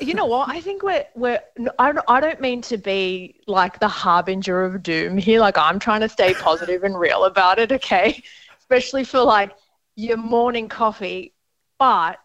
you 0.00 0.14
know 0.14 0.26
what? 0.26 0.48
I 0.48 0.60
think 0.60 0.82
we're, 0.82 1.06
we're 1.14 1.40
I 1.78 1.92
don't, 1.92 2.04
I 2.08 2.20
don't 2.20 2.40
mean 2.40 2.62
to 2.62 2.76
be 2.76 3.40
like 3.46 3.80
the 3.80 3.88
harbinger 3.88 4.64
of 4.64 4.82
doom 4.82 5.16
here. 5.16 5.40
Like, 5.40 5.56
I'm 5.58 5.78
trying 5.78 6.00
to 6.00 6.08
stay 6.08 6.34
positive 6.34 6.84
and 6.84 6.98
real 6.98 7.24
about 7.24 7.58
it, 7.58 7.72
okay? 7.72 8.22
Especially 8.58 9.04
for 9.04 9.20
like 9.20 9.52
your 9.96 10.16
morning 10.16 10.68
coffee. 10.68 11.34
But 11.78 12.18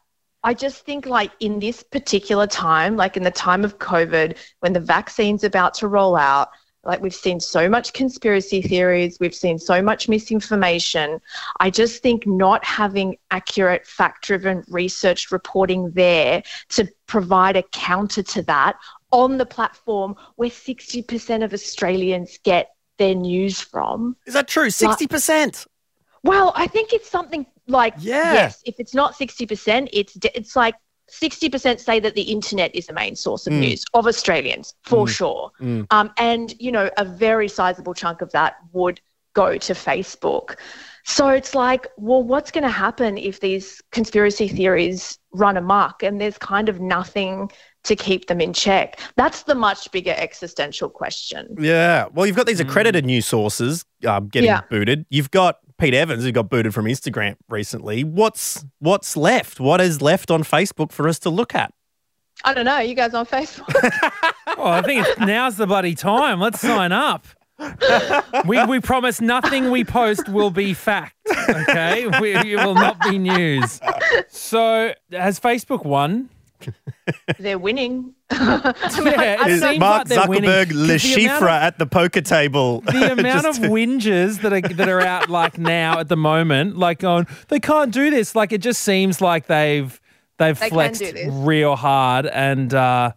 I 0.44 0.54
just 0.54 0.86
think, 0.86 1.06
like, 1.06 1.32
in 1.40 1.60
this 1.60 1.84
particular 1.84 2.48
time, 2.48 2.96
like 2.96 3.16
in 3.16 3.24
the 3.24 3.32
time 3.32 3.64
of 3.64 3.80
COVID, 3.80 4.38
when 4.60 4.74
the 4.74 4.80
vaccine's 4.80 5.44
about 5.44 5.74
to 5.76 5.88
roll 5.88 6.16
out, 6.16 6.50
like 6.86 7.02
we've 7.02 7.16
seen 7.16 7.40
so 7.40 7.70
much 7.70 7.94
conspiracy 7.94 8.62
theories, 8.62 9.18
we've 9.20 9.34
seen 9.34 9.58
so 9.58 9.82
much 9.82 10.10
misinformation. 10.10 11.22
I 11.60 11.70
just 11.70 12.04
think 12.04 12.28
not 12.28 12.64
having 12.66 13.16
accurate, 13.32 13.88
fact 13.88 14.26
driven 14.26 14.64
research 14.68 15.32
reporting 15.32 15.92
there 15.92 16.44
to 16.70 16.90
provide 17.08 17.56
a 17.56 17.64
counter 17.72 18.22
to 18.24 18.42
that 18.44 18.78
on 19.12 19.38
the 19.38 19.46
platform 19.46 20.16
where 20.36 20.50
60% 20.50 21.44
of 21.44 21.54
Australians 21.54 22.38
get 22.44 22.76
their 22.98 23.16
news 23.16 23.62
from. 23.62 24.18
Is 24.28 24.34
that 24.34 24.48
true? 24.48 24.68
60%. 24.68 25.68
Well, 26.24 26.54
I 26.56 26.68
think 26.68 26.94
it's 26.94 27.10
something 27.10 27.46
like 27.68 27.94
Yeah. 27.98 28.34
yes, 28.34 28.62
if 28.66 28.76
it's 28.80 28.94
not 28.94 29.16
60%, 29.16 29.90
it's 29.94 30.18
it's 30.34 30.56
like 30.56 30.76
60% 31.12 31.80
say 31.80 32.00
that 32.00 32.16
the 32.16 32.24
internet 32.24 32.74
is 32.74 32.88
the 32.88 32.94
main 32.94 33.16
source 33.16 33.46
of 33.46 33.54
Mm. 33.54 33.60
news 33.60 33.84
of 33.94 34.08
Australians 34.08 34.74
for 34.84 35.08
sure. 35.08 35.52
Mm. 35.62 35.86
Um, 35.92 36.12
and, 36.18 36.56
you 36.60 36.72
know, 36.72 36.90
a 36.98 37.06
very 37.06 37.48
sizable 37.48 37.94
chunk 37.94 38.22
of 38.22 38.32
that 38.32 38.56
would 38.72 39.00
go 39.34 39.58
to 39.58 39.74
Facebook. 39.74 40.56
So 41.06 41.28
it's 41.30 41.54
like, 41.54 41.88
well, 41.98 42.24
what's 42.24 42.50
going 42.52 42.64
to 42.64 42.70
happen 42.70 43.18
if 43.18 43.42
these 43.42 43.82
conspiracy 43.92 44.48
theories 44.48 45.20
run 45.34 45.58
amok 45.58 46.02
and 46.04 46.22
there's 46.22 46.38
kind 46.38 46.70
of 46.70 46.80
nothing 46.80 47.52
to 47.84 47.96
keep 47.98 48.28
them 48.28 48.40
in 48.40 48.54
check? 48.54 49.00
That's 49.18 49.44
the 49.44 49.56
much 49.56 49.92
bigger 49.92 50.16
existential 50.18 50.90
question. 50.90 51.56
Yeah. 51.60 52.06
Well, 52.14 52.26
you've 52.26 52.38
got 52.38 52.46
these 52.48 52.62
accredited 52.62 53.06
news 53.06 53.26
sources 53.26 53.84
um, 54.08 54.30
getting 54.30 54.48
Yeah. 54.50 54.62
booted. 54.70 55.06
You've 55.10 55.32
got 55.32 55.58
Pete 55.84 55.96
Evans 55.96 56.24
who 56.24 56.32
got 56.32 56.48
booted 56.48 56.74
from 56.74 56.86
Instagram 56.86 57.36
recently. 57.50 58.06
What's 58.06 58.64
what's 58.80 59.18
left? 59.18 59.60
What 59.60 59.82
is 59.82 60.02
left 60.02 60.32
on 60.32 60.44
Facebook 60.44 60.94
for 60.94 61.10
us 61.10 61.20
to 61.20 61.30
look 61.30 61.54
at? 61.54 61.74
I 62.46 62.54
don't 62.54 62.64
know. 62.64 62.80
You 62.80 62.96
guys 62.96 63.14
on 63.14 63.26
Facebook? 63.26 63.68
Oh, 64.56 64.68
I 64.68 64.84
think 64.84 65.06
it's, 65.06 65.20
now's 65.20 65.58
the 65.58 65.66
bloody 65.66 65.96
time. 65.96 66.40
Let's 66.40 66.60
sign 66.60 66.92
up. 66.92 67.26
we, 68.46 68.64
we 68.66 68.80
promise 68.80 69.20
nothing 69.20 69.72
we 69.72 69.84
post 69.84 70.30
will 70.30 70.52
be 70.52 70.76
fact. 70.76 71.16
Okay, 71.50 72.08
we, 72.22 72.36
it 72.36 72.64
will 72.64 72.76
not 72.76 73.02
be 73.02 73.18
news. 73.18 73.82
So 74.30 74.94
has 75.12 75.40
Facebook 75.40 75.86
won? 75.86 76.30
They're 77.40 77.58
winning. 77.58 78.14
Yeah, 79.04 79.46
it 79.46 79.52
Is 79.52 79.62
seems 79.62 79.80
Mark 79.80 80.10
like. 80.10 80.20
Zuckerberg 80.20 80.72
Le 80.74 80.88
'Cause 80.94 81.04
the 81.04 81.24
amount 81.26 81.42
Chiffre 81.42 81.42
of- 81.44 81.64
at 81.64 81.80
the 81.80 81.86
poker 81.86 82.22
table. 82.22 82.82
the 82.86 83.12
amount 83.20 83.46
of 83.46 83.56
whinges 83.58 84.42
that 84.42 84.54
are 84.54 84.62
that 84.62 84.90
are 84.90 85.02
out 85.02 85.30
like 85.30 85.58
now 85.58 86.00
at 86.00 86.10
the 86.10 86.18
moment, 86.18 86.78
like 86.78 87.00
going, 87.00 87.28
they 87.50 87.60
can't 87.60 87.92
do 87.92 88.10
this. 88.10 88.36
Like 88.36 88.52
it 88.52 88.60
just 88.60 88.82
seems 88.82 89.22
like 89.22 89.48
they've 89.48 90.00
they've 90.38 90.60
They 90.60 90.70
flexed 90.70 91.04
real 91.30 91.76
hard, 91.76 92.26
and 92.28 92.74
uh, 92.74 93.12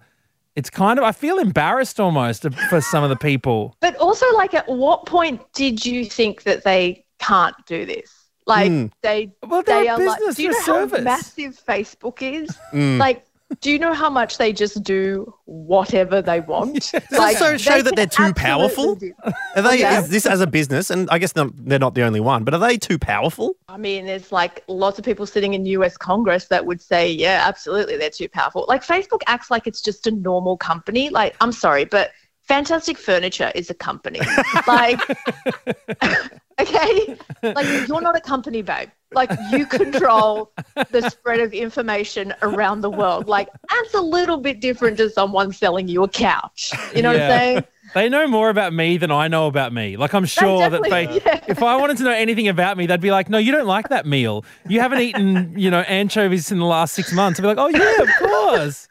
it's 0.54 0.70
kind 0.70 0.98
of 0.98 1.04
I 1.04 1.12
feel 1.12 1.38
embarrassed 1.38 1.98
almost 2.00 2.46
for 2.68 2.80
some 2.80 3.02
of 3.04 3.10
the 3.10 3.16
people. 3.16 3.76
But 3.80 3.96
also, 3.96 4.26
like, 4.34 4.54
at 4.54 4.68
what 4.68 5.06
point 5.06 5.40
did 5.54 5.84
you 5.84 6.04
think 6.04 6.42
that 6.44 6.64
they 6.64 7.04
can't 7.18 7.54
do 7.66 7.86
this? 7.86 8.12
Like, 8.46 8.70
Hmm. 8.70 8.86
they 9.02 9.32
Well, 9.42 9.62
they're 9.62 9.96
they 9.98 10.06
like, 10.06 10.20
do 10.36 10.42
you 10.42 10.50
know 10.50 10.60
service. 10.60 10.98
how 10.98 11.04
massive 11.04 11.60
Facebook 11.68 12.22
is? 12.22 12.56
Hmm. 12.70 12.96
Like, 12.98 13.24
do 13.60 13.70
you 13.70 13.78
know 13.78 13.92
how 13.94 14.10
much 14.10 14.38
they 14.38 14.52
just 14.52 14.82
do 14.82 15.32
whatever 15.44 16.20
they 16.20 16.40
want? 16.40 16.74
Does 16.90 16.90
that 16.90 17.12
Like, 17.12 17.36
so 17.36 17.56
show 17.56 17.76
they 17.76 17.82
that 17.82 17.96
they're 17.96 18.06
too 18.06 18.32
powerful? 18.34 18.96
do- 18.96 19.12
Are 19.54 19.62
they? 19.62 19.80
Yeah. 19.80 20.00
Is 20.00 20.08
this 20.08 20.26
as 20.26 20.40
a 20.40 20.46
business? 20.46 20.90
And 20.90 21.08
I 21.10 21.18
guess 21.18 21.32
they're 21.32 21.48
they're 21.54 21.78
not 21.78 21.94
the 21.94 22.02
only 22.02 22.20
one, 22.20 22.42
but 22.44 22.54
are 22.54 22.58
they 22.60 22.76
too 22.76 22.98
powerful? 22.98 23.54
I 23.68 23.76
mean, 23.76 24.06
there's 24.06 24.32
like 24.32 24.64
lots 24.66 24.98
of 24.98 25.04
people 25.04 25.26
sitting 25.26 25.54
in 25.54 25.64
US 25.66 25.96
Congress 25.96 26.46
that 26.46 26.66
would 26.66 26.80
say, 26.80 27.10
yeah, 27.10 27.44
absolutely, 27.46 27.96
they're 27.96 28.10
too 28.10 28.28
powerful. 28.28 28.64
Like, 28.68 28.84
Facebook 28.84 29.20
acts 29.26 29.50
like 29.50 29.66
it's 29.66 29.80
just 29.80 30.06
a 30.06 30.10
normal 30.10 30.56
company. 30.56 31.08
Like, 31.08 31.36
I'm 31.40 31.52
sorry, 31.52 31.84
but 31.84 32.10
Fantastic 32.42 32.96
Furniture 32.98 33.50
is 33.54 33.70
a 33.70 33.74
company. 33.74 34.20
like, 34.66 35.00
okay? 36.60 37.16
Like, 37.42 37.88
you're 37.88 38.00
not 38.00 38.16
a 38.16 38.20
company, 38.20 38.62
babe. 38.62 38.88
Like, 39.12 39.30
you 39.52 39.66
control 39.66 40.52
the 40.90 41.08
spread 41.10 41.40
of 41.40 41.52
information 41.54 42.34
around 42.42 42.80
the 42.80 42.90
world. 42.90 43.28
Like, 43.28 43.48
that's 43.70 43.94
a 43.94 44.00
little 44.00 44.38
bit 44.38 44.60
different 44.60 44.96
to 44.98 45.08
someone 45.10 45.52
selling 45.52 45.88
you 45.88 46.02
a 46.02 46.08
couch. 46.08 46.72
You 46.94 47.02
know 47.02 47.12
what 47.12 47.20
I'm 47.22 47.30
saying? 47.30 47.64
They 47.94 48.08
know 48.08 48.26
more 48.26 48.50
about 48.50 48.72
me 48.72 48.96
than 48.96 49.12
I 49.12 49.28
know 49.28 49.46
about 49.46 49.72
me. 49.72 49.96
Like 49.96 50.12
I'm 50.12 50.24
sure 50.24 50.68
that 50.68 50.82
they, 50.90 51.04
yeah. 51.24 51.40
if 51.46 51.62
I 51.62 51.76
wanted 51.76 51.96
to 51.98 52.02
know 52.02 52.10
anything 52.10 52.48
about 52.48 52.76
me, 52.76 52.86
they'd 52.86 53.00
be 53.00 53.12
like, 53.12 53.30
"No, 53.30 53.38
you 53.38 53.52
don't 53.52 53.68
like 53.68 53.90
that 53.90 54.04
meal. 54.06 54.44
You 54.68 54.80
haven't 54.80 55.00
eaten, 55.02 55.54
you 55.56 55.70
know, 55.70 55.80
anchovies 55.82 56.50
in 56.50 56.58
the 56.58 56.64
last 56.64 56.94
six 56.94 57.12
months." 57.12 57.38
I'd 57.38 57.42
be 57.42 57.46
like, 57.46 57.58
"Oh 57.58 57.68
yeah, 57.68 58.02
of 58.02 58.08
course." 58.18 58.88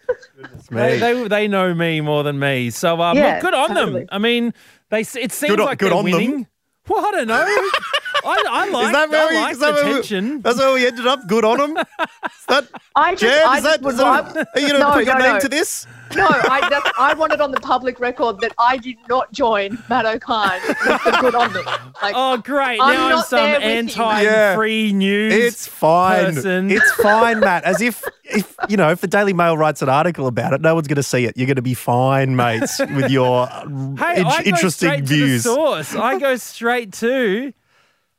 They, 0.71 0.97
they 0.97 1.27
they 1.27 1.47
know 1.49 1.73
me 1.73 1.99
more 1.99 2.23
than 2.23 2.39
me. 2.39 2.69
So 2.69 3.01
um, 3.01 3.17
Yeah, 3.17 3.33
look, 3.33 3.41
good 3.41 3.53
on 3.53 3.67
totally. 3.69 3.99
them. 4.01 4.09
I 4.13 4.17
mean, 4.17 4.53
they 4.89 5.01
it 5.01 5.31
seems 5.33 5.49
Good 5.49 5.59
on- 5.59 5.65
like 5.65 5.79
good 5.79 5.91
they're 5.91 5.97
on 5.97 6.09
them. 6.09 6.47
Winning. 6.89 6.97
Well, 6.97 7.05
I 7.05 7.11
don't 7.11 7.27
know. 7.27 7.45
I, 8.25 8.43
I 8.49 8.69
like, 8.69 8.85
Is 8.87 8.91
that 8.93 9.09
where 9.09 9.23
I 9.23 9.29
we? 9.29 9.35
like 9.35 9.51
is 9.53 9.59
that 9.59 9.67
the 9.67 9.73
where 9.75 9.85
we- 9.85 9.93
tension. 9.93 10.41
that's 10.41 10.57
where 10.57 10.73
we 10.73 10.87
ended 10.87 11.05
up. 11.05 11.27
Good 11.27 11.45
on 11.45 11.57
them. 11.57 11.77
Is 11.77 12.45
that 12.47 12.67
I 12.95 13.11
just, 13.15 13.21
Jan? 13.21 13.47
I 13.47 13.57
Is 13.57 13.63
just 13.63 13.63
that, 13.63 13.81
would 13.83 13.91
is 13.93 13.97
that 13.97 14.03
love- 14.03 14.37
are 14.37 14.59
you 14.59 14.67
going 14.67 14.73
to 14.73 14.79
No, 14.79 14.91
put 14.93 15.05
your 15.05 15.17
no, 15.19 15.25
name 15.25 15.33
no. 15.35 15.39
to 15.39 15.49
this? 15.49 15.85
No, 16.15 16.27
I, 16.27 16.67
that's, 16.69 16.89
I 16.97 17.13
want 17.13 17.33
it 17.33 17.41
on 17.41 17.51
the 17.51 17.59
public 17.59 17.99
record 17.99 18.39
that 18.41 18.53
I 18.57 18.77
did 18.77 18.97
not 19.09 19.31
join 19.31 19.77
Matt 19.89 20.05
O'Kine. 20.05 20.61
with 20.67 21.03
the 21.03 21.17
good 21.21 21.35
on 21.35 21.53
them. 21.53 21.65
Like, 22.01 22.13
Oh, 22.15 22.37
great! 22.37 22.79
I'm 22.81 22.93
now 22.93 23.03
I'm 23.05 23.09
not 23.11 23.27
some 23.27 23.39
there 23.39 23.53
with 23.59 23.63
you. 23.95 24.03
anti-free 24.03 24.93
news. 24.93 25.33
It's 25.33 25.67
fine. 25.67 26.35
person. 26.35 26.71
It's 26.71 26.91
fine, 26.93 27.39
Matt. 27.39 27.63
As 27.63 27.81
if, 27.81 28.03
if 28.23 28.55
you 28.69 28.77
know, 28.77 28.91
if 28.91 29.01
the 29.01 29.07
Daily 29.07 29.33
Mail 29.33 29.57
writes 29.57 29.81
an 29.81 29.89
article 29.89 30.27
about 30.27 30.53
it, 30.53 30.61
no 30.61 30.73
one's 30.75 30.87
going 30.87 30.95
to 30.97 31.03
see 31.03 31.25
it. 31.25 31.35
You're 31.37 31.47
going 31.47 31.55
to 31.55 31.61
be 31.61 31.73
fine, 31.73 32.35
mates, 32.35 32.79
with 32.79 33.09
your 33.09 33.47
uh, 33.51 33.61
Hey, 33.97 34.21
in- 34.21 34.25
I 34.27 34.43
go 34.43 34.49
interesting 34.49 34.89
straight 34.89 35.03
views. 35.03 35.43
To 35.43 35.49
the 35.49 35.55
source. 35.55 35.95
I 35.95 36.19
go 36.19 36.35
straight 36.35 36.93
to 36.93 37.53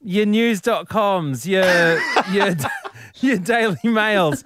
your 0.07 0.25
news.coms, 0.27 1.47
your 1.47 2.01
your 2.33 2.55
your 3.21 3.37
Daily 3.39 3.77
Mails. 3.85 4.43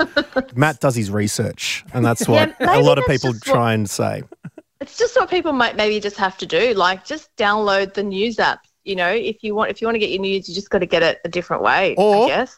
Matt 0.55 0.81
does 0.81 0.95
his 0.97 1.11
research, 1.11 1.85
and 1.93 2.05
that's 2.05 2.27
what 2.27 2.55
Yeah, 2.61 2.79
a 2.79 2.83
lot 2.83 2.99
of 2.99 3.05
people 3.07 3.33
that's 3.33 3.45
just 3.45 3.49
what- 3.49 3.55
try 3.55 3.73
and 3.75 3.89
say. 3.89 4.23
it's 4.81 4.97
just 4.97 5.15
what 5.17 5.29
people 5.31 5.53
might 5.53 5.77
maybe 5.77 6.01
just 6.01 6.17
have 6.17 6.37
to 6.39 6.47
do. 6.47 6.75
Like, 6.75 7.05
just 7.05 7.29
download 7.37 7.95
the 7.95 8.03
news 8.03 8.39
app. 8.39 8.61
You 8.85 8.97
know, 8.97 9.11
if 9.11 9.43
you 9.43 9.55
want, 9.55 9.71
if 9.71 9.81
you 9.83 9.87
want 9.87 9.97
to 9.97 9.99
get 10.01 10.09
your 10.11 10.21
news, 10.23 10.49
you 10.49 10.55
just 10.55 10.71
got 10.71 10.79
to 10.79 10.87
get 10.87 11.03
it 11.03 11.19
a 11.25 11.29
different 11.29 11.63
way. 11.63 11.95
Or- 11.97 12.25
I 12.25 12.29
guess. 12.29 12.57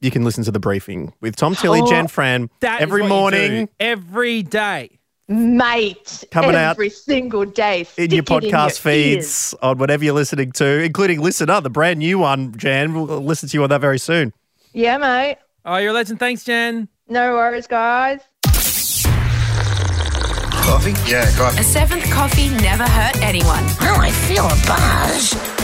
You 0.00 0.12
can 0.12 0.24
listen 0.24 0.44
to 0.44 0.52
the 0.52 0.60
briefing 0.60 1.12
with 1.20 1.34
Tom 1.34 1.56
Tilley, 1.56 1.80
Oh, 1.82 1.90
Jan 1.90 2.06
Fran 2.06 2.48
every 2.62 2.86
what 2.86 2.96
you 2.98 3.02
do 3.02 3.08
morning 3.08 3.68
every 3.80 4.44
day. 4.44 4.97
Mate, 5.30 6.24
Coming 6.30 6.54
out 6.54 6.70
every 6.70 6.88
single 6.88 7.44
day 7.44 7.86
in 7.98 8.10
your 8.10 8.22
Stick 8.22 8.42
it 8.42 8.44
in 8.44 8.50
podcast 8.50 8.50
your 8.50 8.60
ears. 8.62 8.78
feeds 8.78 9.54
on 9.60 9.76
whatever 9.76 10.02
you're 10.02 10.14
listening 10.14 10.52
to, 10.52 10.82
including 10.82 11.20
Listener, 11.20 11.60
the 11.60 11.68
brand 11.68 11.98
new 11.98 12.18
one. 12.18 12.56
Jan, 12.56 12.94
we'll 12.94 13.10
uh, 13.12 13.18
listen 13.18 13.46
to 13.50 13.54
you 13.58 13.62
on 13.62 13.68
that 13.68 13.82
very 13.82 13.98
soon. 13.98 14.32
Yeah, 14.72 14.96
mate. 14.96 15.36
Oh, 15.66 15.76
you're 15.76 15.90
a 15.90 15.92
legend. 15.92 16.18
Thanks, 16.18 16.44
Jan. 16.44 16.88
No 17.08 17.34
worries, 17.34 17.66
guys. 17.66 18.20
Coffee? 20.64 20.94
Yeah, 21.10 21.30
coffee. 21.36 21.60
A 21.60 21.64
seventh 21.64 22.10
coffee 22.10 22.48
never 22.62 22.84
hurt 22.84 23.20
anyone. 23.22 23.64
Oh, 23.82 23.96
I 24.00 24.10
feel 24.10 24.44
a 24.46 24.56
buzz. 24.66 25.57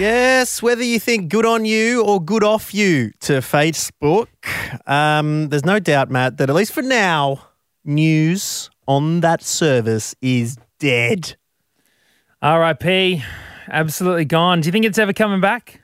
Yes, 0.00 0.62
whether 0.62 0.82
you 0.82 0.98
think 0.98 1.28
good 1.28 1.44
on 1.44 1.66
you 1.66 2.02
or 2.02 2.24
good 2.24 2.42
off 2.42 2.72
you 2.72 3.10
to 3.20 3.34
Facebook, 3.34 4.28
um, 4.86 5.50
there's 5.50 5.66
no 5.66 5.78
doubt, 5.78 6.10
Matt, 6.10 6.38
that 6.38 6.48
at 6.48 6.56
least 6.56 6.72
for 6.72 6.80
now, 6.80 7.48
news 7.84 8.70
on 8.88 9.20
that 9.20 9.42
service 9.42 10.14
is 10.22 10.56
dead. 10.78 11.36
R.I.P. 12.40 13.22
Absolutely 13.68 14.24
gone. 14.24 14.62
Do 14.62 14.68
you 14.68 14.72
think 14.72 14.86
it's 14.86 14.96
ever 14.96 15.12
coming 15.12 15.42
back? 15.42 15.82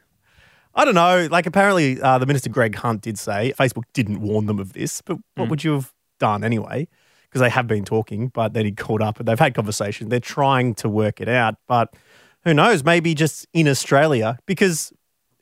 I 0.74 0.86
don't 0.86 0.94
know. 0.94 1.28
Like, 1.30 1.44
apparently, 1.44 2.00
uh, 2.00 2.16
the 2.16 2.24
Minister 2.24 2.48
Greg 2.48 2.74
Hunt 2.74 3.02
did 3.02 3.18
say 3.18 3.52
Facebook 3.58 3.84
didn't 3.92 4.22
warn 4.22 4.46
them 4.46 4.58
of 4.58 4.72
this, 4.72 5.02
but 5.02 5.18
what 5.34 5.50
would 5.50 5.62
you 5.62 5.74
have 5.74 5.92
done 6.18 6.42
anyway? 6.42 6.88
Because 7.24 7.42
they 7.42 7.50
have 7.50 7.66
been 7.66 7.84
talking, 7.84 8.28
but 8.28 8.54
then 8.54 8.64
he 8.64 8.72
called 8.72 9.02
up 9.02 9.18
and 9.18 9.28
they've 9.28 9.38
had 9.38 9.54
conversation. 9.54 10.08
They're 10.08 10.20
trying 10.20 10.74
to 10.76 10.88
work 10.88 11.20
it 11.20 11.28
out, 11.28 11.56
but 11.68 11.92
who 12.46 12.54
knows? 12.54 12.84
Maybe 12.84 13.12
just 13.12 13.46
in 13.52 13.66
Australia, 13.66 14.38
because 14.46 14.92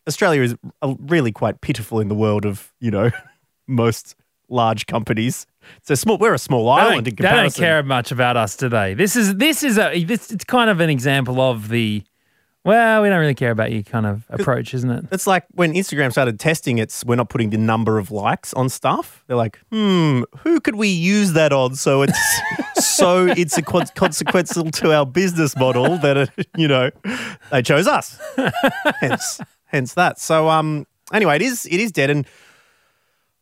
Australia 0.08 0.42
is 0.42 0.56
really 0.82 1.32
quite 1.32 1.60
pitiful 1.60 2.00
in 2.00 2.08
the 2.08 2.14
world 2.14 2.46
of, 2.46 2.72
you 2.80 2.90
know, 2.90 3.10
most 3.66 4.16
large 4.48 4.86
companies. 4.86 5.46
So 5.82 5.94
small, 5.94 6.16
we're 6.16 6.32
a 6.32 6.38
small 6.38 6.68
island 6.70 7.06
in 7.06 7.14
they 7.16 7.28
don't 7.28 7.54
care 7.54 7.82
much 7.82 8.10
about 8.10 8.38
us 8.38 8.56
today. 8.56 8.94
This 8.94 9.16
is 9.16 9.36
this 9.36 9.62
is 9.62 9.78
a 9.78 10.04
this 10.04 10.30
it's 10.30 10.44
kind 10.44 10.70
of 10.70 10.80
an 10.80 10.88
example 10.90 11.40
of 11.40 11.68
the 11.68 12.02
well, 12.64 13.02
we 13.02 13.10
don't 13.10 13.20
really 13.20 13.34
care 13.34 13.50
about 13.50 13.72
you 13.72 13.84
kind 13.84 14.06
of 14.06 14.24
approach, 14.30 14.72
isn't 14.72 14.90
it? 14.90 15.04
It's 15.12 15.26
like 15.26 15.44
when 15.52 15.74
Instagram 15.74 16.10
started 16.12 16.40
testing, 16.40 16.78
it's 16.78 17.04
we're 17.04 17.16
not 17.16 17.28
putting 17.28 17.50
the 17.50 17.58
number 17.58 17.98
of 17.98 18.10
likes 18.10 18.54
on 18.54 18.70
stuff. 18.70 19.22
They're 19.26 19.36
like, 19.36 19.58
hmm, 19.70 20.22
who 20.38 20.60
could 20.60 20.76
we 20.76 20.88
use 20.88 21.34
that 21.34 21.52
on? 21.52 21.74
So 21.74 22.00
it's 22.02 22.18
so 22.84 23.26
it's 23.26 23.56
a 23.58 23.62
con- 23.62 23.86
consequential 23.94 24.70
to 24.70 24.92
our 24.92 25.06
business 25.06 25.56
model 25.56 25.98
that 25.98 26.16
it, 26.16 26.30
you 26.56 26.68
know 26.68 26.90
they 27.50 27.62
chose 27.62 27.86
us. 27.86 28.18
hence, 29.00 29.40
hence 29.66 29.94
that. 29.94 30.18
So 30.18 30.48
um, 30.48 30.86
anyway, 31.12 31.36
it 31.36 31.42
is 31.42 31.66
it 31.66 31.80
is 31.80 31.92
dead, 31.92 32.10
and 32.10 32.26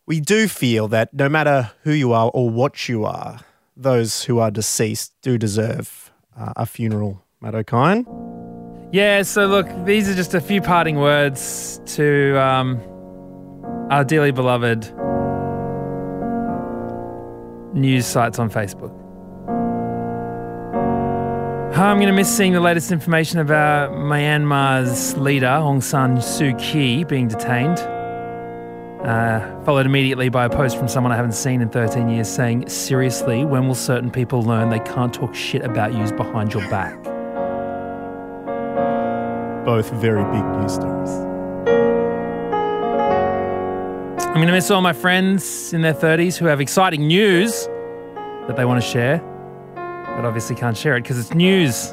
we 0.06 0.20
do 0.20 0.48
feel 0.48 0.88
that 0.88 1.12
no 1.14 1.28
matter 1.28 1.70
who 1.82 1.92
you 1.92 2.12
are 2.12 2.30
or 2.32 2.50
what 2.50 2.88
you 2.88 3.04
are, 3.04 3.40
those 3.76 4.24
who 4.24 4.38
are 4.38 4.50
deceased 4.50 5.12
do 5.22 5.38
deserve 5.38 6.12
uh, 6.38 6.52
a 6.56 6.66
funeral. 6.66 7.22
Matt 7.40 7.54
O'Kine. 7.54 8.06
Yeah, 8.92 9.22
so 9.22 9.46
look, 9.46 9.66
these 9.84 10.08
are 10.08 10.14
just 10.14 10.34
a 10.34 10.40
few 10.40 10.60
parting 10.60 10.96
words 10.96 11.80
to 11.96 12.38
um, 12.38 12.80
our 13.90 14.04
dearly 14.04 14.30
beloved 14.32 14.92
news 17.74 18.06
sites 18.06 18.38
on 18.38 18.50
Facebook. 18.50 19.01
I'm 21.74 21.96
going 21.96 22.08
to 22.08 22.12
miss 22.12 22.34
seeing 22.36 22.52
the 22.52 22.60
latest 22.60 22.92
information 22.92 23.38
about 23.38 23.92
Myanmar's 23.92 25.16
leader, 25.16 25.46
Aung 25.46 25.82
San 25.82 26.18
Suu 26.18 26.56
Kyi, 26.58 27.02
being 27.04 27.28
detained. 27.28 27.78
Uh, 29.00 29.58
followed 29.64 29.86
immediately 29.86 30.28
by 30.28 30.44
a 30.44 30.50
post 30.50 30.76
from 30.76 30.86
someone 30.86 31.12
I 31.12 31.16
haven't 31.16 31.32
seen 31.32 31.62
in 31.62 31.70
13 31.70 32.10
years 32.10 32.28
saying, 32.28 32.68
Seriously, 32.68 33.46
when 33.46 33.68
will 33.68 33.74
certain 33.74 34.10
people 34.10 34.42
learn 34.42 34.68
they 34.68 34.80
can't 34.80 35.14
talk 35.14 35.34
shit 35.34 35.64
about 35.64 35.94
yous 35.94 36.12
behind 36.12 36.52
your 36.52 36.68
back? 36.68 37.02
Both 39.64 39.90
very 39.92 40.24
big 40.24 40.44
news 40.60 40.74
stories. 40.74 41.10
I'm 44.26 44.34
going 44.34 44.46
to 44.46 44.52
miss 44.52 44.70
all 44.70 44.82
my 44.82 44.92
friends 44.92 45.72
in 45.72 45.80
their 45.80 45.94
30s 45.94 46.36
who 46.36 46.44
have 46.44 46.60
exciting 46.60 47.06
news 47.06 47.66
that 48.46 48.56
they 48.58 48.66
want 48.66 48.82
to 48.82 48.86
share, 48.86 49.22
but 50.16 50.24
obviously 50.24 50.56
can't 50.56 50.76
share 50.76 50.96
it 50.96 51.02
because 51.02 51.18
it's 51.18 51.34
news. 51.34 51.92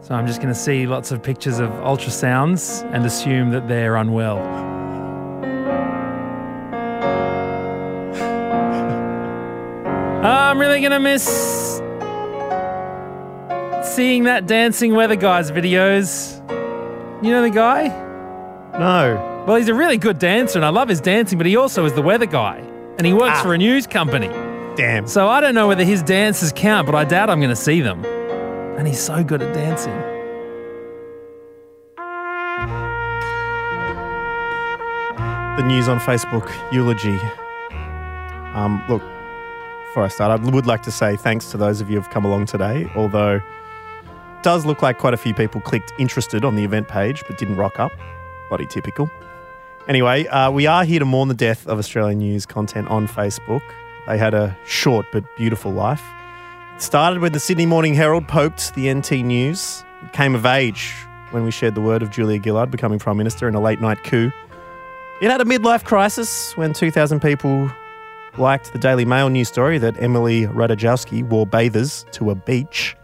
So 0.00 0.14
I'm 0.14 0.26
just 0.26 0.40
going 0.42 0.52
to 0.52 0.58
see 0.58 0.86
lots 0.86 1.12
of 1.12 1.22
pictures 1.22 1.58
of 1.58 1.70
ultrasounds 1.70 2.82
and 2.92 3.04
assume 3.06 3.50
that 3.50 3.68
they're 3.68 3.96
unwell. 3.96 4.38
I'm 10.24 10.58
really 10.58 10.80
going 10.80 10.92
to 10.92 11.00
miss 11.00 11.24
seeing 13.94 14.24
that 14.24 14.46
Dancing 14.46 14.94
Weather 14.94 15.16
Guys 15.16 15.50
videos? 15.52 16.32
You 17.22 17.30
know 17.30 17.42
the 17.42 17.50
guy? 17.50 17.88
No. 18.78 19.44
Well, 19.46 19.56
he's 19.56 19.68
a 19.68 19.74
really 19.74 19.98
good 19.98 20.18
dancer, 20.18 20.58
and 20.58 20.64
I 20.66 20.70
love 20.70 20.88
his 20.88 21.00
dancing, 21.00 21.38
but 21.38 21.46
he 21.46 21.54
also 21.56 21.84
is 21.84 21.92
the 21.92 22.02
weather 22.02 22.26
guy, 22.26 22.58
and 22.98 23.06
he 23.06 23.12
works 23.12 23.38
Ah. 23.38 23.42
for 23.42 23.54
a 23.54 23.58
news 23.58 23.86
company. 23.86 24.28
Damn. 24.76 25.06
So 25.06 25.28
I 25.28 25.40
don't 25.40 25.54
know 25.54 25.68
whether 25.68 25.84
his 25.84 26.02
dances 26.02 26.52
count, 26.54 26.86
but 26.86 26.94
I 26.94 27.04
doubt 27.04 27.30
I'm 27.30 27.38
going 27.38 27.50
to 27.50 27.56
see 27.56 27.80
them. 27.80 28.04
And 28.76 28.88
he's 28.88 29.00
so 29.00 29.22
good 29.22 29.40
at 29.40 29.54
dancing. 29.54 30.14
the 35.56 35.62
news 35.62 35.86
on 35.86 36.00
Facebook 36.00 36.52
eulogy. 36.72 37.16
Um, 38.54 38.82
look, 38.88 39.02
before 39.86 40.02
I 40.02 40.08
start, 40.08 40.40
I 40.40 40.50
would 40.50 40.66
like 40.66 40.82
to 40.82 40.90
say 40.90 41.16
thanks 41.16 41.52
to 41.52 41.56
those 41.56 41.80
of 41.80 41.88
you 41.88 41.96
who've 41.96 42.10
come 42.10 42.24
along 42.24 42.46
today, 42.46 42.90
although 42.96 43.36
it 43.36 44.42
does 44.42 44.66
look 44.66 44.82
like 44.82 44.98
quite 44.98 45.14
a 45.14 45.16
few 45.16 45.32
people 45.32 45.60
clicked 45.60 45.92
interested 45.96 46.44
on 46.44 46.56
the 46.56 46.64
event 46.64 46.88
page 46.88 47.22
but 47.28 47.38
didn't 47.38 47.54
rock 47.54 47.78
up. 47.78 47.92
Body 48.50 48.66
typical. 48.66 49.08
Anyway, 49.86 50.26
uh, 50.26 50.50
we 50.50 50.66
are 50.66 50.84
here 50.84 50.98
to 50.98 51.04
mourn 51.04 51.28
the 51.28 51.34
death 51.34 51.68
of 51.68 51.78
Australian 51.78 52.18
news 52.18 52.46
content 52.46 52.88
on 52.88 53.06
Facebook. 53.06 53.62
They 54.06 54.18
had 54.18 54.34
a 54.34 54.56
short 54.66 55.06
but 55.12 55.24
beautiful 55.36 55.72
life. 55.72 56.02
It 56.74 56.82
started 56.82 57.20
when 57.20 57.32
the 57.32 57.40
Sydney 57.40 57.66
Morning 57.66 57.94
Herald 57.94 58.28
poked 58.28 58.74
the 58.74 58.92
NT 58.92 59.12
News. 59.24 59.84
It 60.02 60.12
came 60.12 60.34
of 60.34 60.44
age 60.44 60.92
when 61.30 61.44
we 61.44 61.50
shared 61.50 61.74
the 61.74 61.80
word 61.80 62.02
of 62.02 62.10
Julia 62.10 62.40
Gillard 62.42 62.70
becoming 62.70 62.98
Prime 62.98 63.16
Minister 63.16 63.48
in 63.48 63.54
a 63.54 63.60
late 63.60 63.80
night 63.80 64.04
coup. 64.04 64.30
It 65.22 65.30
had 65.30 65.40
a 65.40 65.44
midlife 65.44 65.84
crisis 65.84 66.56
when 66.56 66.72
2,000 66.72 67.20
people 67.20 67.70
liked 68.36 68.72
the 68.72 68.78
Daily 68.78 69.04
Mail 69.04 69.30
news 69.30 69.48
story 69.48 69.78
that 69.78 69.94
Emily 70.02 70.46
Ratajkowski 70.46 71.22
wore 71.22 71.46
bathers 71.46 72.04
to 72.12 72.30
a 72.30 72.34
beach. 72.34 72.96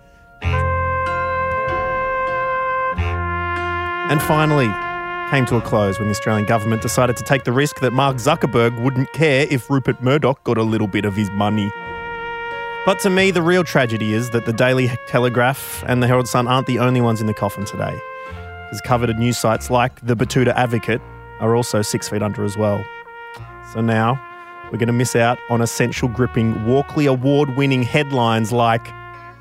And 4.10 4.20
finally, 4.22 4.68
came 5.30 5.46
to 5.46 5.56
a 5.56 5.60
close 5.60 5.98
when 6.00 6.08
the 6.08 6.12
Australian 6.12 6.44
government 6.44 6.82
decided 6.82 7.16
to 7.16 7.22
take 7.22 7.44
the 7.44 7.52
risk 7.52 7.78
that 7.80 7.92
Mark 7.92 8.16
Zuckerberg 8.16 8.82
wouldn't 8.82 9.12
care 9.12 9.46
if 9.48 9.70
Rupert 9.70 10.02
Murdoch 10.02 10.42
got 10.42 10.58
a 10.58 10.62
little 10.64 10.88
bit 10.88 11.04
of 11.04 11.14
his 11.14 11.30
money. 11.30 11.70
But 12.84 12.98
to 13.00 13.10
me, 13.10 13.30
the 13.30 13.40
real 13.40 13.62
tragedy 13.62 14.12
is 14.12 14.30
that 14.30 14.44
the 14.44 14.52
Daily 14.52 14.90
Telegraph 15.06 15.84
and 15.86 16.02
the 16.02 16.08
Herald 16.08 16.26
Sun 16.26 16.48
aren't 16.48 16.66
the 16.66 16.80
only 16.80 17.00
ones 17.00 17.20
in 17.20 17.28
the 17.28 17.34
coffin 17.34 17.64
today. 17.64 17.96
As 18.72 18.80
coveted 18.80 19.18
news 19.18 19.38
sites 19.38 19.70
like 19.70 20.04
the 20.04 20.16
Batuta 20.16 20.52
Advocate 20.54 21.00
are 21.38 21.54
also 21.54 21.80
six 21.80 22.08
feet 22.08 22.22
under 22.22 22.42
as 22.42 22.56
well. 22.56 22.84
So 23.72 23.80
now 23.80 24.20
we're 24.64 24.78
going 24.78 24.88
to 24.88 24.92
miss 24.92 25.14
out 25.14 25.38
on 25.48 25.60
essential 25.60 26.08
gripping 26.08 26.66
Walkley 26.66 27.06
award 27.06 27.56
winning 27.56 27.84
headlines 27.84 28.50
like, 28.50 28.84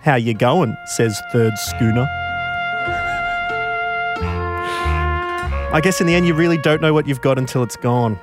How 0.02 0.16
you 0.16 0.36
going? 0.36 0.78
says 0.86 1.20
Third 1.32 1.58
Schooner. 1.58 2.08
I 5.72 5.82
guess 5.82 6.02
in 6.02 6.08
the 6.08 6.16
end, 6.16 6.26
you 6.26 6.34
really 6.34 6.58
don't 6.58 6.82
know 6.82 6.94
what 6.94 7.08
you've 7.08 7.22
got 7.22 7.38
until 7.38 7.62
it's 7.62 7.76
gone. 7.76 8.20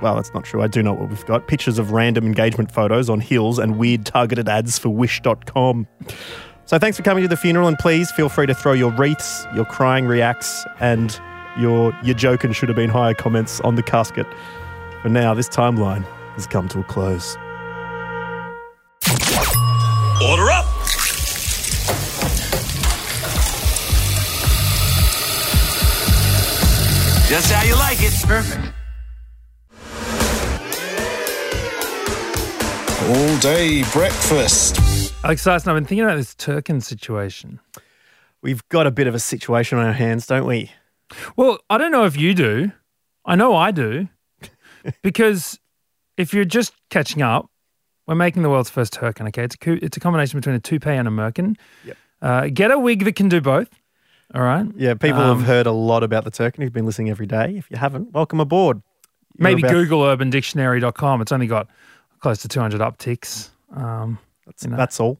Well, 0.00 0.16
that's 0.16 0.32
not 0.32 0.44
true. 0.44 0.62
I 0.62 0.66
do 0.66 0.82
know 0.82 0.94
what 0.94 1.10
we've 1.10 1.26
got. 1.26 1.46
Pictures 1.46 1.78
of 1.78 1.92
random 1.92 2.24
engagement 2.24 2.72
photos 2.72 3.10
on 3.10 3.20
hills 3.20 3.58
and 3.58 3.76
weird 3.76 4.06
targeted 4.06 4.48
ads 4.48 4.78
for 4.78 4.88
wish.com. 4.88 5.86
So 6.64 6.78
thanks 6.78 6.96
for 6.96 7.02
coming 7.02 7.22
to 7.22 7.28
the 7.28 7.36
funeral 7.36 7.68
and 7.68 7.78
please 7.78 8.10
feel 8.12 8.30
free 8.30 8.46
to 8.46 8.54
throw 8.54 8.72
your 8.72 8.90
wreaths, 8.92 9.46
your 9.54 9.66
crying 9.66 10.06
reacts, 10.06 10.64
and 10.80 11.20
your 11.58 11.94
your 12.02 12.14
joking 12.14 12.52
should 12.52 12.70
have 12.70 12.76
been 12.76 12.88
higher 12.88 13.14
comments 13.14 13.60
on 13.60 13.74
the 13.74 13.82
casket. 13.82 14.26
For 15.02 15.10
now, 15.10 15.34
this 15.34 15.48
timeline 15.48 16.04
has 16.34 16.46
come 16.46 16.66
to 16.68 16.80
a 16.80 16.84
close. 16.84 17.36
Order 20.22 20.50
Just 27.32 27.50
how 27.50 27.64
you 27.64 27.74
like 27.76 27.96
it. 28.02 28.12
Perfect. 28.26 28.74
All 33.08 33.38
day 33.38 33.82
breakfast. 33.90 34.78
Alex 35.24 35.42
Dyson, 35.42 35.70
I've 35.70 35.76
been 35.76 35.86
thinking 35.86 36.04
about 36.04 36.16
this 36.16 36.34
Terkin 36.34 36.82
situation. 36.82 37.58
We've 38.42 38.62
got 38.68 38.86
a 38.86 38.90
bit 38.90 39.06
of 39.06 39.14
a 39.14 39.18
situation 39.18 39.78
on 39.78 39.86
our 39.86 39.94
hands, 39.94 40.26
don't 40.26 40.44
we? 40.44 40.72
Well, 41.34 41.58
I 41.70 41.78
don't 41.78 41.90
know 41.90 42.04
if 42.04 42.18
you 42.18 42.34
do. 42.34 42.70
I 43.24 43.34
know 43.34 43.56
I 43.56 43.70
do. 43.70 44.08
because 45.02 45.58
if 46.18 46.34
you're 46.34 46.44
just 46.44 46.74
catching 46.90 47.22
up, 47.22 47.48
we're 48.06 48.14
making 48.14 48.42
the 48.42 48.50
world's 48.50 48.68
first 48.68 48.92
Terkin, 48.92 49.26
okay? 49.28 49.44
It's 49.44 49.56
a, 49.56 49.72
it's 49.82 49.96
a 49.96 50.00
combination 50.00 50.38
between 50.38 50.56
a 50.56 50.60
toupee 50.60 50.90
and 50.90 51.08
a 51.08 51.10
merkin. 51.10 51.56
Yep. 51.86 51.96
Uh, 52.20 52.48
get 52.52 52.70
a 52.70 52.78
wig 52.78 53.04
that 53.04 53.16
can 53.16 53.30
do 53.30 53.40
both. 53.40 53.70
All 54.34 54.42
right. 54.42 54.66
Yeah, 54.76 54.94
people 54.94 55.20
Um, 55.20 55.38
have 55.38 55.46
heard 55.46 55.66
a 55.66 55.72
lot 55.72 56.02
about 56.02 56.24
the 56.24 56.30
Terkin 56.30 56.62
who've 56.62 56.72
been 56.72 56.86
listening 56.86 57.10
every 57.10 57.26
day. 57.26 57.54
If 57.56 57.70
you 57.70 57.76
haven't, 57.76 58.12
welcome 58.12 58.40
aboard. 58.40 58.78
You're 59.38 59.44
Maybe 59.44 59.62
about- 59.62 59.72
Google 59.72 60.00
urbandictionary.com. 60.00 61.20
It's 61.20 61.32
only 61.32 61.46
got 61.46 61.68
close 62.20 62.38
to 62.42 62.48
200 62.48 62.80
upticks. 62.80 63.50
Um, 63.74 64.18
That's, 64.46 64.64
you 64.64 64.70
know. 64.70 64.76
that's 64.76 65.00
all. 65.00 65.18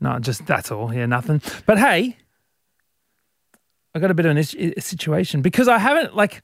No, 0.00 0.18
just 0.18 0.46
that's 0.46 0.70
all. 0.70 0.92
Yeah, 0.94 1.06
nothing. 1.06 1.42
But 1.66 1.78
hey, 1.78 2.16
I 3.94 3.98
got 3.98 4.10
a 4.10 4.14
bit 4.14 4.24
of 4.26 4.36
an 4.36 4.42
situation 4.80 5.42
because 5.42 5.68
I 5.68 5.78
haven't 5.78 6.16
like 6.16 6.42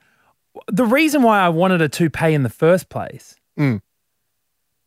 the 0.68 0.84
reason 0.84 1.22
why 1.22 1.40
I 1.40 1.48
wanted 1.48 1.80
a 1.80 1.88
toupee 1.88 2.34
in 2.34 2.42
the 2.42 2.48
first 2.50 2.88
place 2.90 3.36
Mm. 3.58 3.80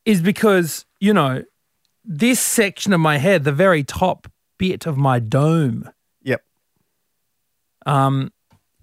is 0.05 0.21
because 0.21 0.85
you 0.99 1.13
know 1.13 1.43
this 2.05 2.39
section 2.39 2.93
of 2.93 2.99
my 2.99 3.17
head, 3.17 3.43
the 3.43 3.51
very 3.51 3.83
top 3.83 4.27
bit 4.59 4.85
of 4.85 4.97
my 4.97 5.17
dome. 5.19 5.89
Um, 7.85 8.31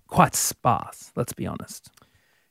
quite 0.06 0.34
sparse. 0.34 1.12
Let's 1.16 1.32
be 1.32 1.46
honest. 1.46 1.90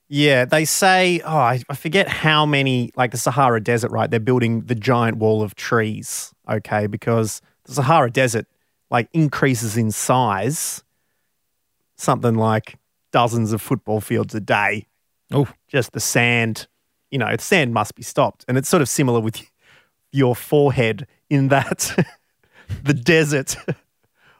Yeah, 0.07 0.45
they 0.45 0.65
say, 0.65 1.19
oh, 1.25 1.35
I, 1.35 1.61
I 1.67 1.75
forget 1.75 2.07
how 2.07 2.45
many, 2.45 2.91
like 2.95 3.11
the 3.11 3.17
Sahara 3.17 3.59
Desert, 3.59 3.91
right? 3.91 4.09
They're 4.09 4.19
building 4.19 4.61
the 4.61 4.75
giant 4.75 5.17
wall 5.17 5.41
of 5.41 5.55
trees, 5.55 6.31
okay? 6.49 6.85
Because 6.85 7.41
the 7.63 7.73
Sahara 7.73 8.11
Desert, 8.11 8.45
like, 8.91 9.09
increases 9.13 9.77
in 9.77 9.89
size 9.89 10.83
something 11.97 12.35
like 12.35 12.75
dozens 13.11 13.51
of 13.51 13.61
football 13.61 14.01
fields 14.01 14.35
a 14.35 14.39
day. 14.39 14.85
Oh, 15.31 15.47
Just 15.67 15.93
the 15.93 15.99
sand, 15.99 16.67
you 17.09 17.17
know, 17.17 17.35
the 17.35 17.41
sand 17.41 17.73
must 17.73 17.95
be 17.95 18.03
stopped. 18.03 18.45
And 18.47 18.57
it's 18.57 18.69
sort 18.69 18.81
of 18.81 18.89
similar 18.89 19.19
with 19.19 19.41
your 20.11 20.35
forehead 20.35 21.07
in 21.29 21.47
that 21.47 21.95
the 22.83 22.93
desert 22.93 23.55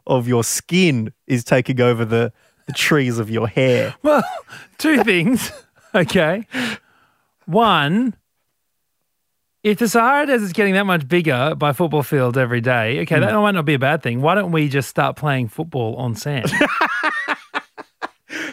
of 0.08 0.28
your 0.28 0.44
skin 0.44 1.12
is 1.28 1.44
taking 1.44 1.82
over 1.82 2.06
the, 2.06 2.32
the 2.68 2.74
trees 2.74 3.20
of 3.20 3.30
your 3.30 3.48
hair. 3.48 3.96
Well, 4.04 4.24
two 4.78 5.04
things. 5.04 5.52
Okay. 5.96 6.46
One, 7.46 8.16
if 9.64 9.80
the 9.80 9.88
Sahara 9.88 10.26
Desert's 10.26 10.52
getting 10.52 10.74
that 10.74 10.86
much 10.86 11.08
bigger 11.08 11.56
by 11.56 11.72
football 11.72 12.04
fields 12.04 12.38
every 12.38 12.60
day, 12.60 13.00
okay, 13.04 13.18
that 13.18 13.32
hmm. 13.32 13.38
might 13.38 13.52
not 13.52 13.64
be 13.64 13.76
a 13.76 13.80
bad 13.80 14.04
thing. 14.04 14.22
Why 14.22 14.36
don't 14.36 14.52
we 14.52 14.68
just 14.68 14.90
start 14.90 15.16
playing 15.16 15.48
football 15.48 15.96
on 15.96 16.16
sand? 16.16 16.52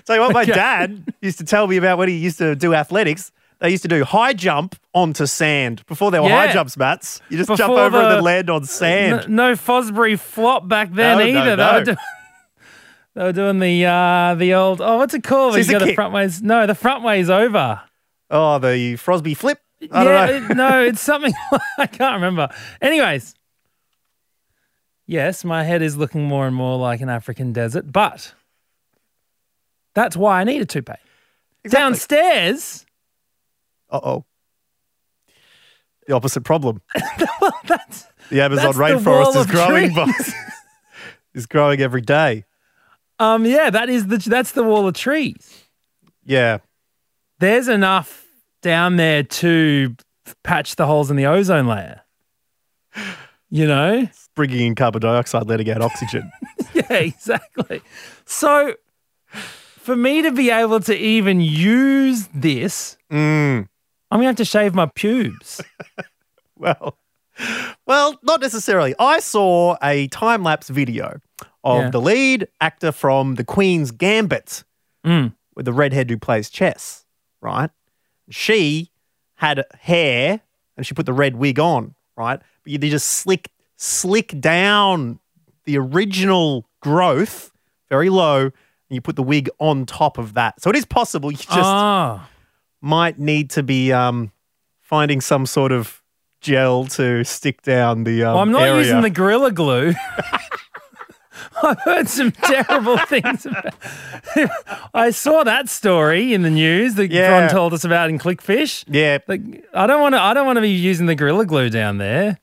Tell 0.04 0.16
you 0.16 0.22
what, 0.22 0.32
my 0.32 0.42
Okay. 0.42 0.52
dad 0.52 1.14
used 1.20 1.38
to 1.38 1.44
tell 1.44 1.66
me 1.66 1.76
about 1.76 1.98
when 1.98 2.08
he 2.08 2.16
used 2.16 2.38
to 2.38 2.54
do 2.54 2.74
athletics. 2.74 3.32
They 3.62 3.70
used 3.70 3.83
to 3.85 3.88
do 3.88 4.03
high 4.05 4.33
jump 4.33 4.75
onto 4.92 5.25
sand 5.25 5.87
before 5.87 6.11
there 6.11 6.20
were 6.20 6.29
high 6.29 6.53
jumps, 6.53 6.77
Mats. 6.77 7.20
You 7.29 7.38
just 7.38 7.46
jump 7.48 7.59
Before 7.61 7.79
over 7.79 7.96
and 7.98 8.07
the- 8.11 8.14
then 8.16 8.25
land 8.25 8.51
on 8.51 8.64
sand. 8.64 9.29
no, 9.29 9.51
no 9.51 9.55
Fosbury 9.55 10.18
flop 10.18 10.66
back 10.66 10.90
then 10.92 11.18
No, 11.18 11.25
no, 11.25 11.40
either. 11.40 11.57
They, 11.57 11.62
no. 11.62 11.72
were 11.79 11.85
do- 11.85 11.96
they 13.14 13.22
were 13.22 13.33
doing 13.33 13.61
the 13.61 13.87
uh, 13.87 14.35
the 14.35 14.55
old 14.55 14.81
oh, 14.81 14.96
what's 14.98 15.14
it 15.14 15.22
called? 15.22 15.55
You 15.57 15.62
Scissor 15.62 15.79
go 15.79 15.87
the 15.87 15.94
front 15.94 16.12
ways. 16.12 16.42
No, 16.42 16.66
the 16.66 16.75
front 16.75 17.05
ways 17.05 17.31
over. 17.31 17.81
Oh, 18.31 18.59
the 18.59 18.94
Frosby 18.96 19.37
flip. 19.37 19.61
I 19.92 20.03
yeah, 20.05 20.27
don't 20.27 20.42
know. 20.42 20.46
it- 20.51 20.57
no, 20.57 20.83
it's 20.85 21.01
something 21.01 21.33
I 21.79 21.87
can't 21.87 22.14
remember. 22.16 22.48
Anyways, 22.81 23.35
yes, 25.07 25.44
my 25.44 25.62
head 25.62 25.83
is 25.83 25.96
looking 25.96 26.25
more 26.25 26.48
and 26.48 26.57
more 26.57 26.79
like 26.79 27.01
an 27.01 27.09
African 27.09 27.53
desert, 27.53 27.92
but 27.92 28.35
that's 29.94 30.16
why 30.16 30.40
I 30.40 30.44
need 30.44 30.62
a 30.62 30.66
toupee. 30.66 30.94
Downstairs, 31.68 32.87
Uh 33.92 34.00
oh. 34.02 34.24
The 36.09 36.14
opposite 36.14 36.40
problem. 36.42 36.83
that's 37.66 38.07
The 38.31 38.40
Amazon 38.40 38.74
That's 38.74 38.78
rainforest 38.78 39.05
wall 39.07 39.38
is 39.38 39.46
growing, 39.46 39.94
boss. 39.94 40.33
is 41.35 41.46
growing 41.46 41.81
every 41.81 42.00
day. 42.00 42.44
um 43.20 43.46
yeah, 43.46 43.70
that 43.70 43.88
is 43.88 44.09
the 44.09 44.16
that's 44.16 44.52
the 44.52 44.64
wall 44.64 44.88
of 44.88 44.94
trees. 44.94 45.64
Yeah. 46.24 46.59
There's 47.38 47.68
enough 47.68 48.26
down 48.62 48.96
there 48.96 49.22
to 49.22 49.94
patch 50.42 50.76
the 50.76 50.87
holes 50.87 51.11
in 51.11 51.16
the 51.16 51.26
ozone 51.26 51.66
layer. 51.66 52.00
You 53.50 53.66
know? 53.66 54.09
Bringing 54.35 54.61
in 54.68 54.74
carbon 54.74 55.02
dioxide, 55.02 55.46
letting 55.46 55.70
out 55.70 55.83
oxygen. 55.83 56.31
Yeah, 56.74 56.94
exactly. 56.94 57.83
So 58.24 58.76
for 59.28 59.94
me 59.94 60.22
to 60.22 60.33
be 60.33 60.50
able 60.50 60.81
to 60.81 60.96
even 60.96 61.42
use 61.42 62.28
this, 62.33 62.96
mm. 63.12 63.68
I'm 64.12 64.18
gonna 64.18 64.27
have 64.29 64.37
to 64.37 64.44
shave 64.44 64.75
my 64.75 64.87
pubes. 64.87 65.61
Well, 66.57 66.96
Well, 67.87 68.18
not 68.22 68.40
necessarily. 68.40 68.94
I 68.98 69.18
saw 69.20 69.77
a 69.83 70.07
time 70.09 70.42
lapse 70.44 70.68
video 70.68 71.18
of 71.64 71.83
Yeah. 71.85 71.90
the 71.90 72.01
lead 72.01 72.46
actor 72.61 72.92
from 72.92 73.35
The 73.37 73.42
Queen's 73.44 73.90
Gambit 73.90 74.62
Mm. 75.05 75.35
with 75.57 75.64
the 75.64 75.72
redhead 75.72 76.09
who 76.11 76.18
plays 76.18 76.48
chess, 76.51 77.05
right? 77.40 77.70
She 78.31 78.90
had 79.37 79.64
hair 79.81 80.42
and 80.77 80.87
she 80.87 80.94
put 80.94 81.07
the 81.07 81.12
red 81.12 81.35
wig 81.37 81.59
on, 81.59 81.94
right? 82.16 82.38
But 82.64 82.81
they 82.81 82.90
just 82.90 83.09
slick 83.09 83.51
slick 83.77 84.38
down 84.40 85.18
the 85.64 85.77
original 85.79 86.68
growth 86.81 87.51
very 87.90 88.11
low 88.11 88.42
and 88.44 88.53
you 88.90 89.01
put 89.01 89.16
the 89.16 89.22
wig 89.25 89.51
on 89.59 89.87
top 89.87 90.18
of 90.18 90.35
that. 90.35 90.61
So 90.61 90.70
it 90.70 90.77
is 90.77 90.85
possible 90.85 91.33
you 91.33 91.38
just 91.38 91.51
oh. 91.59 92.20
Might 92.82 93.18
need 93.18 93.48
to 93.50 93.62
be 93.62 93.92
um, 93.92 94.30
finding 94.80 95.20
some 95.22 95.46
sort 95.46 95.72
of 95.72 96.02
gel 96.42 96.84
to 96.86 97.24
stick 97.24 97.62
down 97.62 98.04
the 98.04 98.24
um, 98.24 98.34
Well, 98.34 98.42
I'm 98.42 98.52
not 98.52 98.62
area. 98.62 98.78
using 98.80 99.00
the 99.00 99.10
Gorilla 99.10 99.52
Glue. 99.52 99.94
I've 101.62 101.78
heard 101.80 102.08
some 102.08 102.30
terrible 102.44 102.98
things 102.98 103.46
about 103.46 103.74
I 104.94 105.10
saw 105.10 105.44
that 105.44 105.68
story 105.68 106.34
in 106.34 106.42
the 106.42 106.50
news 106.50 106.94
that 106.94 107.10
Yeah. 107.10 107.40
Ron 107.40 107.50
told 107.50 107.72
us 107.72 107.84
about 107.84 108.10
in 108.10 108.18
Clickfish. 108.18 108.84
yeah, 108.88 109.18
Like, 109.28 109.40
I 109.72 109.86
don't 109.86 110.00
want 110.00 110.14
to. 110.14 110.20
I 110.20 110.34
don't 110.34 110.46
want 110.46 110.56
to 110.56 110.60
be 110.60 110.70
using 110.70 111.06
the 111.06 111.14
Gorilla 111.14 111.46
Glue 111.46 111.70
down 111.70 111.98
there. 111.98 112.38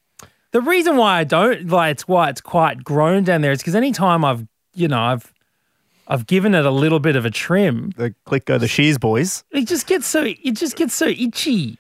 The 0.52 0.62
reason 0.62 0.96
why 0.98 1.20
I 1.20 1.24
don't 1.26 1.68
like 1.68 1.92
it's 1.92 2.08
why 2.08 2.30
it's 2.30 2.42
quite 2.42 2.84
grown 2.84 3.24
down 3.24 3.42
there 3.42 3.52
is 3.52 3.60
because 3.60 3.76
anytime 3.76 4.26
I've 4.26 4.46
you 4.74 4.88
know 4.88 5.00
I've 5.02 5.32
I've 6.10 6.26
given 6.26 6.56
it 6.56 6.66
a 6.66 6.72
little 6.72 7.00
bit 7.00 7.16
of 7.16 7.24
a 7.26 7.30
trim, 7.30 7.92
the 7.96 8.14
click 8.26 8.46
go 8.46 8.58
the 8.58 8.68
shears 8.68 8.98
boys. 8.98 9.44
it 9.52 9.68
just 9.68 9.86
gets 9.88 10.08
so 10.08 10.24
it 10.26 10.54
just 10.54 10.76
gets 10.76 10.94
so 10.96 11.08
itchy. 11.08 11.78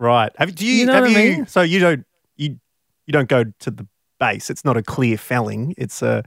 Right. 0.00 0.30
Have 0.36 0.54
do 0.54 0.66
you, 0.66 0.72
You 0.74 0.86
know 0.86 0.92
have 0.94 1.02
what 1.04 1.16
I 1.16 1.20
you 1.22 1.36
mean? 1.36 1.46
so 1.46 1.60
you 1.62 1.78
don't 1.78 2.04
you 2.36 2.58
you 3.06 3.12
don't 3.12 3.28
go 3.28 3.44
to 3.44 3.70
the 3.70 3.86
base. 4.20 4.50
It's 4.50 4.64
not 4.64 4.76
a 4.76 4.82
clear 4.82 5.16
felling. 5.16 5.74
It's 5.78 6.02
a 6.02 6.24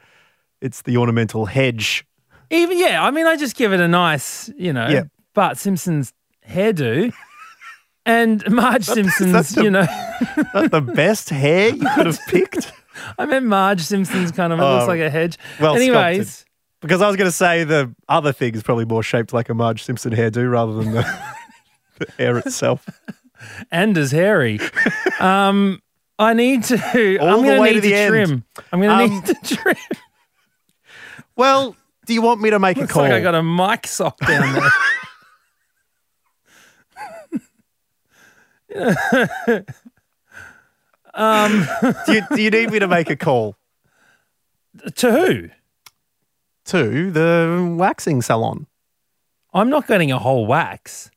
it's 0.61 0.81
the 0.83 0.95
ornamental 0.97 1.45
hedge. 1.45 2.05
Even 2.49 2.77
yeah, 2.79 3.03
I 3.03 3.11
mean, 3.11 3.25
I 3.27 3.35
just 3.37 3.55
give 3.55 3.71
it 3.73 3.79
a 3.79 3.87
nice, 3.87 4.49
you 4.57 4.73
know, 4.73 4.87
Yeah. 4.89 5.03
Bart 5.33 5.57
Simpson's 5.57 6.13
hairdo, 6.47 7.13
and 8.05 8.43
Marge 8.51 8.83
Simpson's, 8.85 9.31
that's 9.31 9.51
the- 9.55 9.63
you 9.63 9.71
know, 9.71 9.85
Not 10.53 10.71
the 10.71 10.81
best 10.81 11.29
hair 11.29 11.69
you 11.69 11.87
could 11.95 12.05
have 12.07 12.19
picked. 12.27 12.71
I 13.17 13.25
meant 13.25 13.45
Marge 13.45 13.81
Simpson's 13.81 14.31
kind 14.31 14.51
of 14.51 14.59
it 14.59 14.63
looks 14.63 14.83
Oh, 14.83 14.87
like 14.87 14.99
a 14.99 15.09
hedge. 15.09 15.37
well 15.59 15.75
anyways, 15.75 16.45
Because 16.81 17.01
I 17.01 17.07
was 17.07 17.15
going 17.15 17.27
to 17.27 17.31
say 17.35 17.63
the 17.63 17.93
other 18.09 18.33
thing 18.33 18.55
is 18.55 18.63
probably 18.63 18.85
more 18.85 19.03
shaped 19.03 19.33
like 19.33 19.49
a 19.49 19.53
Marge 19.53 19.83
Simpson 19.83 20.13
hairdo 20.13 20.49
rather 20.51 20.73
than 20.73 20.91
the, 20.93 21.03
the 21.99 22.11
hair 22.17 22.37
itself. 22.39 22.87
and 23.71 23.97
as 23.97 24.11
hairy. 24.11 24.59
um, 25.19 25.79
I 26.17 26.33
need 26.33 26.63
to. 26.65 27.17
All 27.19 27.27
I'm 27.29 27.41
the 27.41 27.47
going 27.47 27.61
way 27.61 27.73
to 27.73 27.81
to 27.81 27.81
need 27.81 27.83
the 27.83 27.89
to 27.89 27.95
end. 27.95 28.09
trim. 28.09 28.43
I'm 28.71 28.81
going 28.81 28.97
to 28.97 29.03
Um, 29.03 29.09
need 29.11 29.25
to 29.25 29.55
trim. 29.55 29.75
Well, 31.35 31.75
do 32.05 32.13
you 32.13 32.21
want 32.21 32.41
me 32.41 32.49
to 32.49 32.59
make 32.59 32.77
Looks 32.77 32.89
a 32.91 32.93
call? 32.93 33.03
like 33.03 33.13
I 33.13 33.21
got 33.21 33.35
a 33.35 33.43
mic 33.43 33.85
sock 33.87 34.17
down 34.19 34.53
there. 34.53 34.69
um, 41.13 41.67
do, 42.05 42.13
you, 42.13 42.21
do 42.35 42.41
you 42.41 42.49
need 42.51 42.71
me 42.71 42.79
to 42.79 42.87
make 42.87 43.09
a 43.09 43.15
call 43.15 43.55
to 44.95 45.11
who? 45.11 45.49
To 46.65 47.12
the 47.12 47.76
waxing 47.78 48.21
salon? 48.21 48.67
I'm 49.54 49.69
not 49.69 49.88
getting 49.88 50.12
a 50.12 50.19
whole 50.19 50.45
wax. 50.47 51.12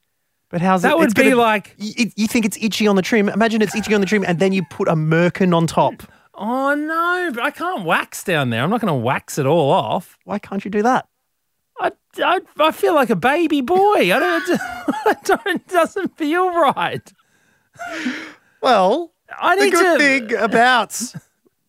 But 0.51 0.61
how's 0.61 0.83
That 0.83 0.93
it? 0.93 0.99
would 0.99 1.15
be 1.15 1.25
gonna- 1.31 1.37
like- 1.37 1.75
you, 1.79 2.11
you 2.17 2.27
think 2.29 2.45
it's 2.45 2.57
itchy 2.61 2.87
on 2.87 2.97
the 2.97 3.03
trim. 3.03 3.29
Imagine 3.29 3.61
it's 3.63 3.75
itchy 3.75 3.95
on 3.95 4.01
the 4.01 4.07
trim, 4.07 4.25
and 4.27 4.39
then 4.39 4.53
you 4.53 4.65
put 4.71 4.87
a 4.89 4.95
merkin 4.95 5.55
on 5.57 5.67
top. 5.67 6.03
Oh 6.37 6.75
no, 6.75 7.31
but 7.33 7.45
I 7.45 7.53
can't 7.53 7.85
wax 7.85 8.25
down 8.25 8.51
there. 8.51 8.65
I'm 8.65 8.69
not 8.69 8.81
going 8.81 8.93
to 8.93 8.99
wax 8.99 9.39
it 9.39 9.47
all 9.47 9.71
off. 9.71 10.19
Why 10.25 10.41
can't 10.41 10.65
you 10.65 10.71
do 10.71 10.83
that? 10.83 11.07
I, 11.79 11.93
I, 12.19 12.41
I 12.59 12.73
feel 12.73 12.93
like 12.93 13.09
a 13.09 13.15
baby 13.15 13.61
boy. 13.61 14.13
I 14.13 14.19
don't. 14.19 14.61
I 15.07 15.15
don't. 15.23 15.47
It 15.47 15.69
doesn't 15.69 16.17
feel 16.17 16.51
right. 16.53 17.09
Well, 18.61 19.13
I 19.39 19.57
need 19.57 19.73
the 19.73 19.77
good 19.77 19.99
to. 19.99 20.05
thing 20.29 20.37
about 20.43 21.01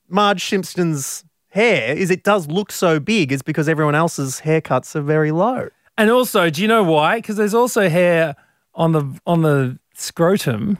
Marge 0.10 0.44
Simpson's 0.44 1.24
hair 1.56 1.96
is 1.96 2.12
it 2.12 2.24
does 2.24 2.48
look 2.48 2.72
so 2.72 3.00
big. 3.00 3.32
Is 3.32 3.42
because 3.42 3.68
everyone 3.68 3.96
else's 3.96 4.42
haircuts 4.42 4.96
are 4.96 5.02
very 5.02 5.32
low. 5.32 5.70
And 5.98 6.12
also, 6.12 6.50
do 6.50 6.62
you 6.62 6.68
know 6.68 6.84
why? 6.84 7.16
Because 7.18 7.38
there's 7.38 7.54
also 7.56 7.90
hair 7.90 8.36
on 8.76 8.92
the 8.92 9.04
on 9.26 9.42
the 9.42 9.80
scrotum. 9.96 10.78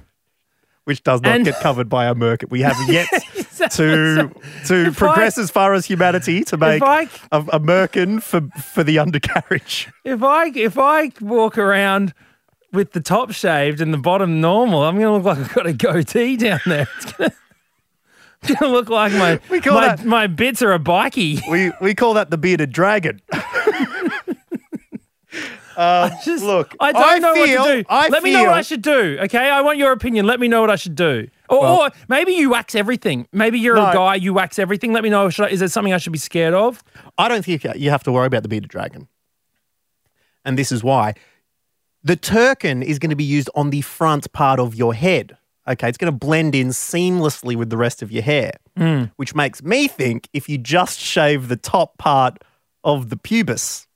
Which 0.84 1.02
does 1.02 1.20
not 1.24 1.34
And- 1.38 1.46
get 1.46 1.60
covered 1.62 1.90
by 1.90 2.06
a 2.06 2.14
merkin. 2.14 2.52
We 2.52 2.62
have 2.62 2.78
yet 2.88 3.08
to 3.72 4.30
to 4.68 4.76
If 4.88 4.98
progress 4.98 5.36
I- 5.40 5.42
as 5.42 5.50
far 5.50 5.74
as 5.74 5.88
humanity 5.88 6.44
to 6.44 6.58
make 6.58 6.84
I- 6.84 7.10
a, 7.32 7.40
a 7.40 7.60
merkin 7.60 8.22
for 8.22 8.42
for 8.62 8.84
the 8.84 9.00
undercarriage. 9.00 9.90
If 10.04 10.22
I 10.22 10.52
if 10.54 10.78
I 10.78 11.12
walk 11.22 11.58
around 11.58 12.14
with 12.72 12.92
the 12.92 13.00
top 13.02 13.32
shaved 13.32 13.82
and 13.82 13.92
the 13.94 13.98
bottom 13.98 14.42
normal, 14.42 14.84
I'm 14.84 15.00
going 15.00 15.08
to 15.08 15.14
look 15.14 15.24
like 15.26 15.38
I've 15.40 15.54
got 15.56 15.66
a 15.66 15.74
goatee 15.74 16.36
down 16.38 16.60
there. 16.68 16.88
To, 18.48 18.52
it's 18.54 18.60
going 18.60 18.72
to 18.72 18.76
look 18.78 18.90
like 18.90 19.12
my 19.14 19.40
We 19.50 19.62
call 19.62 19.76
my, 19.76 19.88
that- 19.96 20.06
my 20.06 20.28
bits 20.28 20.62
are 20.62 20.72
a 20.74 20.80
bikey. 20.80 21.42
We 21.50 21.72
we 21.82 21.94
call 21.96 22.14
that 22.16 22.30
the 22.32 22.38
bearded 22.38 22.72
dragon. 22.72 23.22
Um, 25.78 26.10
Just, 26.24 26.42
look, 26.42 26.74
I 26.80 26.94
don't 26.94 27.04
I 27.04 27.18
know 27.20 27.34
feel- 27.34 27.60
what 27.62 27.68
to 27.68 27.78
do. 27.84 27.86
I 27.90 28.08
Let 28.08 28.24
me 28.24 28.32
know 28.32 28.44
what 28.46 28.54
I 28.54 28.62
should 28.62 28.82
do. 28.82 29.18
Okay, 29.24 29.50
I 29.50 29.60
want 29.60 29.78
your 29.78 29.92
opinion. 29.92 30.26
Let 30.26 30.40
me 30.40 30.48
know 30.48 30.62
what 30.62 30.70
I 30.70 30.78
should 30.78 30.96
do. 30.96 31.28
Or, 31.50 31.68
or 31.68 31.92
maybe 32.08 32.32
you 32.32 32.50
wax 32.52 32.76
everything. 32.76 33.28
Maybe 33.34 33.60
you're 33.60 33.76
No. 33.76 33.90
a 33.90 33.94
guy. 33.94 34.16
You 34.16 34.34
wax 34.34 34.58
everything. 34.58 34.94
Let 34.94 35.04
me 35.04 35.10
know. 35.10 35.30
Should 35.30 35.48
I, 35.48 35.50
is 35.50 35.60
there 35.60 35.68
something 35.68 35.92
I 35.92 35.98
should 35.98 36.14
be 36.14 36.18
scared 36.18 36.54
of? 36.54 36.82
I 37.18 37.28
don't 37.28 37.44
think 37.44 37.66
you 37.76 37.90
have 37.90 38.04
to 38.04 38.12
worry 38.14 38.26
about 38.28 38.44
the 38.44 38.48
bearded 38.48 38.70
dragon. 38.70 39.10
And 40.46 40.58
this 40.58 40.72
is 40.72 40.82
why. 40.82 41.14
The 42.06 42.16
terkin 42.16 42.82
is 42.82 42.98
going 42.98 43.10
to 43.10 43.16
be 43.18 43.26
used 43.26 43.50
on 43.54 43.70
the 43.70 43.82
front 43.82 44.32
part 44.32 44.62
of 44.62 44.76
your 44.76 44.94
head. 44.94 45.36
Okay, 45.68 45.90
it's 45.90 45.98
going 45.98 46.12
to 46.14 46.18
blend 46.18 46.54
in 46.54 46.68
seamlessly 46.70 47.56
with 47.56 47.70
the 47.72 47.78
rest 47.78 48.02
of 48.04 48.12
your 48.12 48.22
hair, 48.24 48.52
which 49.16 49.34
makes 49.34 49.64
me 49.64 49.88
think 49.88 50.30
if 50.34 50.48
you 50.48 50.58
just 50.60 51.00
shave 51.00 51.48
the 51.48 51.56
top 51.58 51.98
part 51.98 52.38
of 52.84 53.10
the 53.10 53.18
pubis, 53.18 53.88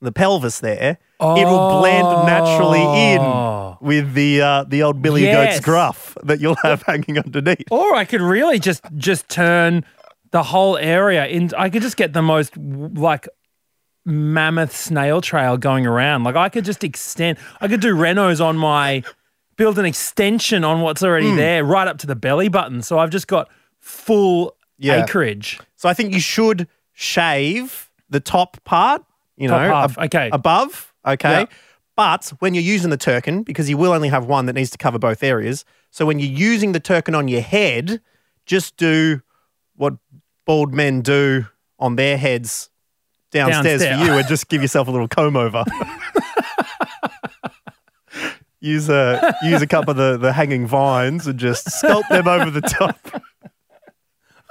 the 0.00 0.10
pelvis 0.10 0.58
there, 0.60 0.98
it'll 1.20 1.78
blend 1.80 2.08
naturally 2.26 2.80
Oh. 2.82 3.78
in 3.80 3.86
with 3.86 4.14
the 4.14 4.40
uh, 4.42 4.64
the 4.64 4.82
old 4.82 5.00
Billy 5.00 5.22
Yes. 5.22 5.54
Goat's 5.54 5.64
gruff 5.64 6.16
that 6.24 6.40
you'll 6.40 6.56
have 6.64 6.82
hanging 6.82 7.18
underneath. 7.18 7.70
Or 7.70 7.94
I 7.94 8.04
could 8.04 8.20
really 8.20 8.58
just 8.58 8.82
just 8.96 9.28
turn 9.28 9.84
the 10.32 10.42
whole 10.42 10.76
area 10.76 11.24
in. 11.26 11.50
I 11.56 11.70
could 11.70 11.82
just 11.82 11.96
get 11.96 12.12
the 12.14 12.22
most 12.22 12.56
like 12.56 13.28
mammoth 14.04 14.74
snail 14.76 15.20
trail 15.20 15.56
going 15.56 15.86
around. 15.86 16.24
Like 16.24 16.36
I 16.36 16.48
could 16.48 16.64
just 16.64 16.82
extend. 16.84 17.38
I 17.60 17.68
could 17.68 17.80
do 17.80 17.94
renos 17.94 18.44
on 18.44 18.56
my 18.56 19.02
build 19.56 19.78
an 19.78 19.84
extension 19.84 20.64
on 20.64 20.80
what's 20.82 21.02
already 21.02 21.30
Hmm. 21.30 21.36
there, 21.36 21.64
right 21.64 21.88
up 21.88 21.98
to 21.98 22.06
the 22.06 22.16
belly 22.16 22.48
button. 22.48 22.82
So 22.82 22.98
I've 22.98 23.10
just 23.10 23.26
got 23.26 23.48
full 23.80 24.54
Yeah. 24.78 25.04
acreage. 25.04 25.58
So 25.76 25.88
I 25.88 25.94
think 25.94 26.12
you 26.12 26.20
should 26.20 26.68
shave 26.92 27.90
the 28.10 28.20
top 28.20 28.62
part, 28.64 29.02
you 29.36 29.48
Top 29.48 29.60
know, 29.62 29.68
half, 29.74 29.98
okay. 29.98 30.28
above, 30.32 30.92
okay. 31.06 31.40
Yeah. 31.40 31.46
But 31.96 32.32
when 32.40 32.52
you're 32.54 32.62
using 32.62 32.90
the 32.90 32.98
terkin, 32.98 33.44
because 33.44 33.70
you 33.70 33.78
will 33.78 33.92
only 33.92 34.08
have 34.10 34.26
one 34.26 34.44
that 34.46 34.52
needs 34.52 34.70
to 34.70 34.78
cover 34.78 34.98
both 34.98 35.22
areas, 35.22 35.64
so 35.90 36.04
when 36.04 36.18
you're 36.18 36.28
using 36.30 36.72
the 36.72 36.80
terkin 36.80 37.16
on 37.16 37.26
your 37.28 37.40
head, 37.40 38.00
just 38.44 38.76
do 38.76 39.22
what 39.76 39.94
bald 40.44 40.74
men 40.74 41.00
do 41.00 41.46
on 41.78 41.96
their 41.96 42.18
heads 42.18 42.68
downstairs, 43.32 43.80
Downstairs. 43.80 44.00
for 44.00 44.06
you, 44.06 44.18
and 44.18 44.28
just 44.34 44.48
give 44.48 44.60
yourself 44.62 44.88
a 44.88 44.90
little 44.90 45.08
comb 45.08 45.36
over. 45.36 45.64
use 48.66 48.88
a 48.88 49.34
use 49.42 49.62
a 49.62 49.66
couple 49.66 49.92
of 49.92 49.96
the, 49.96 50.16
the 50.18 50.32
hanging 50.32 50.66
vines 50.66 51.26
and 51.26 51.38
just 51.38 51.66
sculpt 51.68 52.08
them 52.08 52.28
over 52.28 52.50
the 52.50 52.60
top 52.60 52.98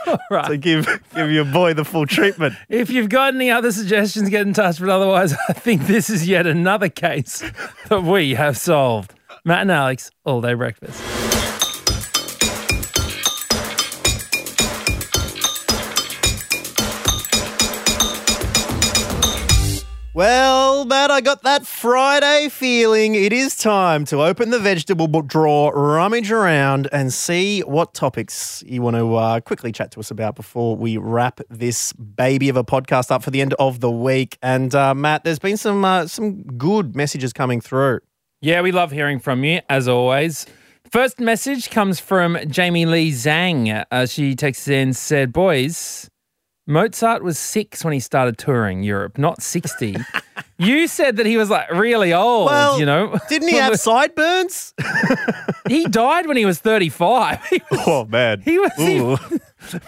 Right. 0.30 0.48
to 0.50 0.58
give 0.58 0.86
give 1.16 1.32
your 1.32 1.46
boy 1.46 1.74
the 1.74 1.84
full 1.84 2.06
treatment. 2.06 2.54
If 2.70 2.92
you've 2.92 3.10
got 3.10 3.34
any 3.34 3.50
other 3.50 3.72
suggestions, 3.72 4.30
get 4.30 4.46
in 4.46 4.54
touch. 4.54 4.80
But 4.80 4.90
otherwise, 4.90 5.34
I 5.50 5.54
think 5.54 5.88
this 5.88 6.10
is 6.12 6.28
yet 6.28 6.46
another 6.46 6.90
case 6.90 7.44
that 7.90 8.04
we 8.04 8.36
have 8.36 8.56
solved. 8.58 9.14
Matt 9.44 9.62
and 9.62 9.72
Alex, 9.72 10.12
all 10.24 10.42
day 10.42 10.54
breakfast. 10.54 11.02
Well, 20.16 20.86
Matt, 20.86 21.12
I 21.12 21.20
got 21.20 21.44
that 21.44 21.68
Friday 21.68 22.48
feeling. 22.48 23.16
It 23.16 23.34
is 23.34 23.58
time 23.58 24.06
to 24.06 24.24
open 24.24 24.50
the 24.50 24.60
vegetable 24.60 25.10
book 25.10 25.28
drawer, 25.28 25.74
rummage 25.76 26.32
around, 26.32 26.88
and 26.94 27.12
see 27.12 27.60
what 27.64 27.94
topics 27.94 28.64
you 28.66 28.82
want 28.82 28.96
to 28.96 29.14
uh, 29.14 29.42
quickly 29.42 29.74
chat 29.74 29.92
to 29.92 30.00
us 30.00 30.12
about 30.12 30.38
before 30.38 30.78
we 30.78 30.96
wrap 30.96 31.42
this 31.50 31.92
baby 31.92 32.48
of 32.48 32.56
a 32.56 32.64
podcast 32.64 33.12
up 33.12 33.24
for 33.24 33.32
the 33.32 33.42
end 33.42 33.56
of 33.56 33.82
the 33.82 33.92
week. 33.92 34.38
And 34.42 34.74
uh, 34.74 34.96
Matt, 34.96 35.26
there's 35.26 35.38
been 35.38 35.58
some 35.58 35.84
uh, 35.84 36.08
some 36.08 36.44
good 36.44 36.96
messages 36.96 37.34
coming 37.34 37.60
through. 37.60 38.00
Yeah, 38.40 38.62
we 38.62 38.72
love 38.72 38.92
hearing 38.94 39.20
from 39.20 39.44
you, 39.44 39.60
as 39.68 39.90
always. 39.90 40.46
First 40.90 41.20
message 41.20 41.70
comes 41.72 42.00
from 42.00 42.38
Jamie 42.48 42.86
Lee 42.86 43.12
Zhang. 43.12 43.84
Uh, 43.92 44.06
she 44.06 44.34
texts 44.34 44.70
in 44.70 44.94
said, 44.94 45.34
Boys, 45.34 46.10
Mozart 46.68 47.24
was 47.24 47.38
six 47.38 47.84
when 47.84 47.94
he 47.94 48.00
started 48.00 48.38
touring 48.38 48.82
Europe, 48.84 49.18
not 49.18 49.42
60. 49.42 49.96
you 50.58 50.88
said 50.88 51.18
that 51.18 51.26
he 51.26 51.38
was 51.38 51.50
like 51.50 51.70
really 51.72 52.12
old, 52.14 52.48
Well, 52.48 52.80
you 52.80 52.86
know? 52.86 53.18
Didn't 53.30 53.50
he 53.50 53.56
have 53.58 53.80
sideburns? 53.80 54.74
he 55.68 55.86
died 55.86 56.26
when 56.28 56.38
he 56.38 56.46
was 56.46 56.60
35. 56.60 57.46
He 57.46 57.62
was- 57.70 57.82
Oh 57.86 58.06
man, 58.06 58.42
He 58.42 58.58
was- 58.60 58.72
he- 58.78 59.80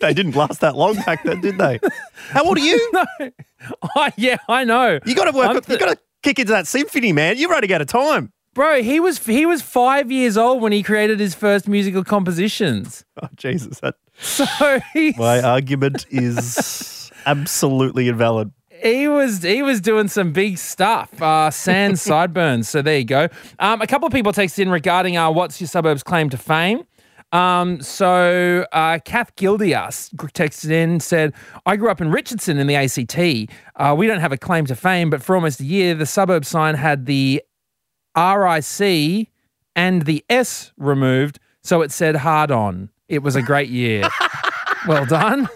they 0.00 0.12
didn't 0.14 0.34
last 0.34 0.60
that 0.62 0.74
long 0.74 0.94
back 0.96 1.22
then, 1.22 1.40
did 1.40 1.58
they? 1.58 1.78
How 2.30 2.44
old 2.44 2.56
are 2.58 2.60
you? 2.60 2.90
no. 2.92 3.04
Oh, 3.94 4.08
yeah, 4.16 4.38
I 4.48 4.64
know. 4.64 4.98
You 5.06 5.14
got 5.14 5.26
to 5.30 5.36
work. 5.36 5.48
I'm 5.50 5.56
you 5.68 5.78
got 5.78 5.92
to 5.94 5.98
kick 6.24 6.40
into 6.40 6.50
that 6.52 6.66
symphony, 6.66 7.12
man. 7.12 7.36
You're 7.36 7.50
running 7.50 7.72
out 7.72 7.80
of 7.82 7.86
time. 7.86 8.32
Bro, 8.54 8.82
he 8.82 8.98
was 9.00 9.24
he 9.24 9.46
was 9.46 9.62
five 9.62 10.10
years 10.10 10.36
old 10.36 10.60
when 10.60 10.72
he 10.72 10.82
created 10.82 11.20
his 11.20 11.34
first 11.36 11.68
musical 11.68 12.02
compositions. 12.04 13.04
Oh 13.22 13.28
Jesus, 13.36 13.78
that, 13.80 13.94
So 14.22 14.80
he's, 14.92 15.16
my 15.16 15.42
argument 15.42 16.06
is 16.10 17.10
absolutely 17.26 18.08
invalid. 18.08 18.52
he 18.82 19.08
was 19.08 19.42
he 19.42 19.62
was 19.62 19.80
doing 19.80 20.08
some 20.08 20.32
big 20.32 20.58
stuff. 20.58 21.20
Uh, 21.20 21.50
sans 21.50 22.00
sideburns. 22.10 22.68
So 22.68 22.82
there 22.82 22.98
you 22.98 23.04
go. 23.04 23.28
Um, 23.58 23.82
a 23.82 23.86
couple 23.86 24.06
of 24.06 24.12
people 24.12 24.32
texted 24.32 24.60
in 24.60 24.70
regarding 24.70 25.16
our 25.16 25.32
what's 25.32 25.60
your 25.60 25.68
suburb's 25.68 26.02
claim 26.02 26.30
to 26.30 26.36
fame. 26.38 26.84
Um, 27.32 27.80
so 27.80 28.66
uh, 28.72 28.98
Kath 29.04 29.34
Gildias 29.36 30.14
texted 30.14 30.70
in 30.70 30.90
and 30.90 31.02
said, 31.02 31.32
I 31.64 31.76
grew 31.76 31.90
up 31.90 32.00
in 32.02 32.10
Richardson 32.10 32.58
in 32.58 32.66
the 32.66 32.76
ACT. 32.76 33.50
Uh, 33.76 33.94
we 33.96 34.06
don't 34.06 34.20
have 34.20 34.32
a 34.32 34.36
claim 34.36 34.66
to 34.66 34.76
fame, 34.76 35.08
but 35.08 35.22
for 35.22 35.34
almost 35.34 35.58
a 35.60 35.64
year, 35.64 35.94
the 35.94 36.04
suburb 36.04 36.44
sign 36.44 36.74
had 36.74 37.06
the 37.06 37.42
RIC 38.14 39.28
and 39.74 40.02
the 40.02 40.22
S 40.28 40.72
removed, 40.76 41.38
so 41.62 41.80
it 41.80 41.90
said 41.90 42.16
hard 42.16 42.50
on. 42.50 42.90
It 43.12 43.22
was 43.22 43.36
a 43.36 43.42
great 43.42 43.68
year. 43.68 44.08
well 44.88 45.04
done. 45.04 45.46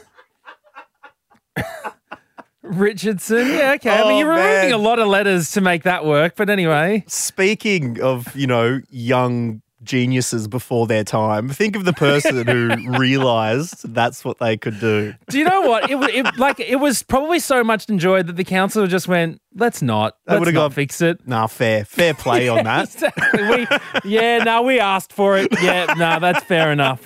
Richardson. 2.63 3.47
Yeah, 3.49 3.73
okay. 3.77 3.91
I 3.91 4.03
mean, 4.03 4.13
Oh, 4.13 4.19
you're 4.19 4.29
removing 4.29 4.73
a 4.73 4.79
lot 4.79 4.99
of 4.99 5.09
letters 5.09 5.53
to 5.53 5.61
make 5.63 5.85
that 5.85 6.05
work, 6.05 6.35
but 6.37 6.51
anyway. 6.51 7.05
Speaking 7.07 8.01
of, 8.03 8.35
you 8.37 8.47
know, 8.47 8.81
young 8.91 9.63
geniuses 9.85 10.49
before 10.49 10.89
their 10.89 11.05
time, 11.05 11.49
think 11.49 11.77
of 11.77 11.85
the 11.85 11.93
person 11.93 12.45
who 12.45 12.99
realised 12.99 13.95
that's 13.95 14.25
what 14.25 14.39
they 14.39 14.57
could 14.57 14.81
do. 14.81 15.15
Do 15.31 15.39
you 15.39 15.45
know 15.45 15.61
what? 15.61 15.89
It, 15.89 15.97
it 16.13 16.37
like 16.39 16.59
it 16.59 16.77
was 16.81 17.05
probably 17.05 17.39
so 17.39 17.63
much 17.63 17.89
enjoyed 17.89 18.27
that 18.27 18.35
the 18.35 18.43
council 18.43 18.85
just 18.89 19.07
went, 19.07 19.41
"Let's 19.55 19.81
not. 19.83 20.17
They 20.27 20.35
Let's 20.35 20.47
not 20.47 20.55
gone- 20.55 20.71
fix 20.73 21.01
it." 21.01 21.25
Nah, 21.25 21.47
fair, 21.47 21.85
fair 21.85 22.15
play 22.15 22.49
on 22.55 22.65
that. 22.65 22.93
Exactly. 22.93 23.43
We, 23.49 23.67
yeah, 24.11 24.39
no, 24.39 24.63
we 24.63 24.81
asked 24.81 25.13
for 25.13 25.39
it. 25.39 25.49
Yeah, 25.63 25.95
no, 25.97 26.19
that's 26.19 26.45
fair 26.47 26.73
enough. 26.73 27.05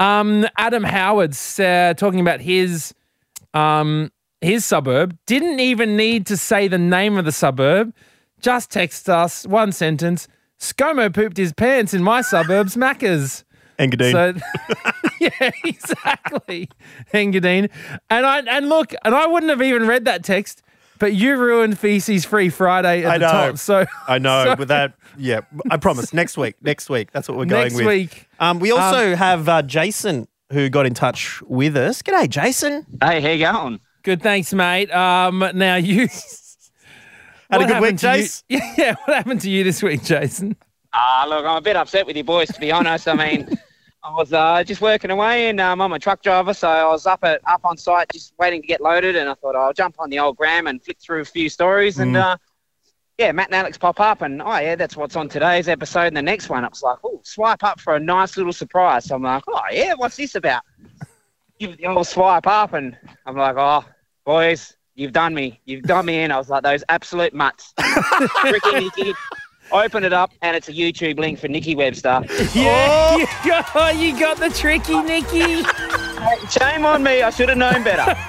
Um, 0.00 0.46
Adam 0.56 0.82
Howard's 0.82 1.60
uh, 1.60 1.92
talking 1.96 2.20
about 2.20 2.40
his 2.40 2.94
um, 3.52 4.10
his 4.40 4.64
suburb. 4.64 5.16
Didn't 5.26 5.60
even 5.60 5.96
need 5.96 6.26
to 6.26 6.36
say 6.36 6.68
the 6.68 6.78
name 6.78 7.18
of 7.18 7.26
the 7.26 7.32
suburb. 7.32 7.94
Just 8.40 8.70
text 8.70 9.10
us 9.10 9.46
one 9.46 9.72
sentence. 9.72 10.26
ScoMo 10.58 11.12
pooped 11.12 11.36
his 11.36 11.52
pants 11.52 11.92
in 11.92 12.02
my 12.02 12.22
suburbs, 12.22 12.76
Macca's. 12.76 13.44
Engadine. 13.78 14.12
So 14.12 14.34
yeah, 15.20 15.50
exactly, 15.64 16.68
Engadine. 17.12 17.70
And 18.08 18.26
I 18.26 18.40
and 18.40 18.68
look, 18.68 18.94
and 19.04 19.14
I 19.14 19.26
wouldn't 19.26 19.50
have 19.50 19.62
even 19.62 19.86
read 19.86 20.06
that 20.06 20.24
text, 20.24 20.62
but 21.00 21.14
you 21.14 21.36
ruined 21.36 21.76
Feces 21.78 22.24
Free 22.24 22.48
Friday 22.50 23.04
at 23.04 23.10
I 23.10 23.18
the 23.18 23.26
know. 23.26 23.48
top. 23.50 23.58
So 23.58 23.84
I 24.06 24.18
know, 24.20 24.44
so- 24.50 24.56
but 24.56 24.68
that, 24.68 24.94
yeah, 25.18 25.40
I 25.70 25.76
promise. 25.76 26.12
Next 26.14 26.38
week, 26.38 26.54
next 26.62 26.88
week, 26.88 27.10
that's 27.10 27.28
what 27.28 27.36
we're 27.36 27.46
going 27.46 27.64
Next 27.64 27.74
with. 27.74 27.84
Next 27.86 28.14
week. 28.14 28.28
Um, 28.38 28.60
we 28.60 28.70
also 28.70 29.16
have 29.16 29.48
uh, 29.48 29.62
Jason 29.62 30.28
who 30.52 30.68
got 30.68 30.86
in 30.86 30.94
touch 30.94 31.42
with 31.42 31.76
us. 31.76 32.02
G'day, 32.02 32.28
Jason. 32.28 32.86
Hey, 33.02 33.20
how 33.20 33.28
you 33.30 33.38
going? 33.38 33.80
Good, 34.02 34.22
thanks, 34.22 34.54
mate. 34.54 34.90
Um, 34.92 35.44
now 35.54 35.74
you 35.76 36.08
Had 37.50 37.62
a 37.62 37.66
good 37.66 37.80
week, 37.80 37.98
happened 37.98 37.98
to 37.98 38.16
you- 38.18 38.24
Jace? 38.24 38.42
Yeah, 38.78 38.94
what 39.04 39.16
happened 39.16 39.40
to 39.42 39.50
you 39.50 39.64
this 39.64 39.82
week, 39.82 40.04
Jason? 40.04 40.56
Ah, 40.92 41.26
look, 41.28 41.44
I'm 41.44 41.56
a 41.56 41.60
bit 41.60 41.76
upset 41.76 42.06
with 42.06 42.16
you 42.16 42.24
boys, 42.24 42.48
to 42.48 42.60
be 42.60 42.70
honest. 42.72 43.06
I 43.08 43.14
mean, 43.14 43.48
I 44.02 44.12
was 44.12 44.32
uh, 44.32 44.64
just 44.64 44.80
working 44.80 45.10
away, 45.10 45.50
and 45.50 45.60
um, 45.60 45.80
I'm 45.82 45.92
a 45.92 45.98
truck 45.98 46.22
driver, 46.22 46.54
so 46.54 46.68
I 46.68 46.86
was 46.86 47.06
up 47.06 47.22
at 47.22 47.40
up 47.46 47.60
on 47.64 47.76
site, 47.76 48.08
just 48.12 48.32
waiting 48.38 48.62
to 48.62 48.66
get 48.66 48.80
loaded, 48.80 49.14
and 49.14 49.28
I 49.28 49.34
thought 49.34 49.54
I'll 49.54 49.74
jump 49.74 49.96
on 49.98 50.08
the 50.08 50.18
old 50.18 50.36
gram 50.36 50.66
and 50.66 50.82
flick 50.82 50.98
through 50.98 51.20
a 51.20 51.24
few 51.24 51.50
stories, 51.50 51.98
and 51.98 52.16
uh, 52.16 52.36
yeah, 53.18 53.32
Matt 53.32 53.48
and 53.48 53.56
Alex 53.56 53.76
pop 53.76 54.00
up, 54.00 54.22
and 54.22 54.40
oh 54.40 54.56
yeah, 54.58 54.74
that's 54.74 54.96
what's 54.96 55.16
on 55.16 55.28
today's 55.28 55.68
episode, 55.68 56.06
and 56.06 56.16
the 56.16 56.22
next 56.22 56.48
one, 56.48 56.64
I 56.64 56.68
was 56.68 56.82
like, 56.82 56.98
oh, 57.04 57.20
swipe 57.24 57.62
up 57.62 57.78
for 57.78 57.94
a 57.96 58.00
nice 58.00 58.38
little 58.38 58.54
surprise. 58.54 59.04
So 59.04 59.16
I'm 59.16 59.22
like, 59.22 59.44
oh 59.46 59.60
yeah, 59.70 59.92
what's 59.94 60.16
this 60.16 60.34
about? 60.34 60.62
Give 61.58 61.76
the 61.76 61.86
old 61.86 62.06
swipe 62.06 62.46
up, 62.46 62.72
and 62.72 62.96
I'm 63.26 63.36
like, 63.36 63.56
oh, 63.58 63.84
boys. 64.24 64.76
You've 64.96 65.12
done 65.12 65.32
me. 65.32 65.58
You've 65.64 65.84
done 65.84 66.04
me 66.04 66.24
in. 66.24 66.30
I 66.30 66.36
was 66.36 66.50
like, 66.50 66.62
those 66.62 66.84
absolute 66.90 67.32
mutts. 67.32 67.72
Ricky. 68.44 69.14
Open 69.72 70.04
it 70.04 70.12
up, 70.12 70.32
and 70.42 70.56
it's 70.56 70.68
a 70.68 70.72
YouTube 70.72 71.18
link 71.18 71.38
for 71.38 71.48
Nikki 71.48 71.74
Webster. 71.74 72.22
Yeah, 72.54 73.16
you, 73.16 73.26
got, 73.44 73.96
you 73.96 74.18
got 74.18 74.36
the 74.38 74.50
tricky, 74.50 75.00
Nicky. 75.02 75.62
Shame 76.50 76.84
on 76.84 77.02
me. 77.02 77.22
I 77.22 77.30
should 77.30 77.48
have 77.48 77.58
known 77.58 77.84
better. 77.84 78.16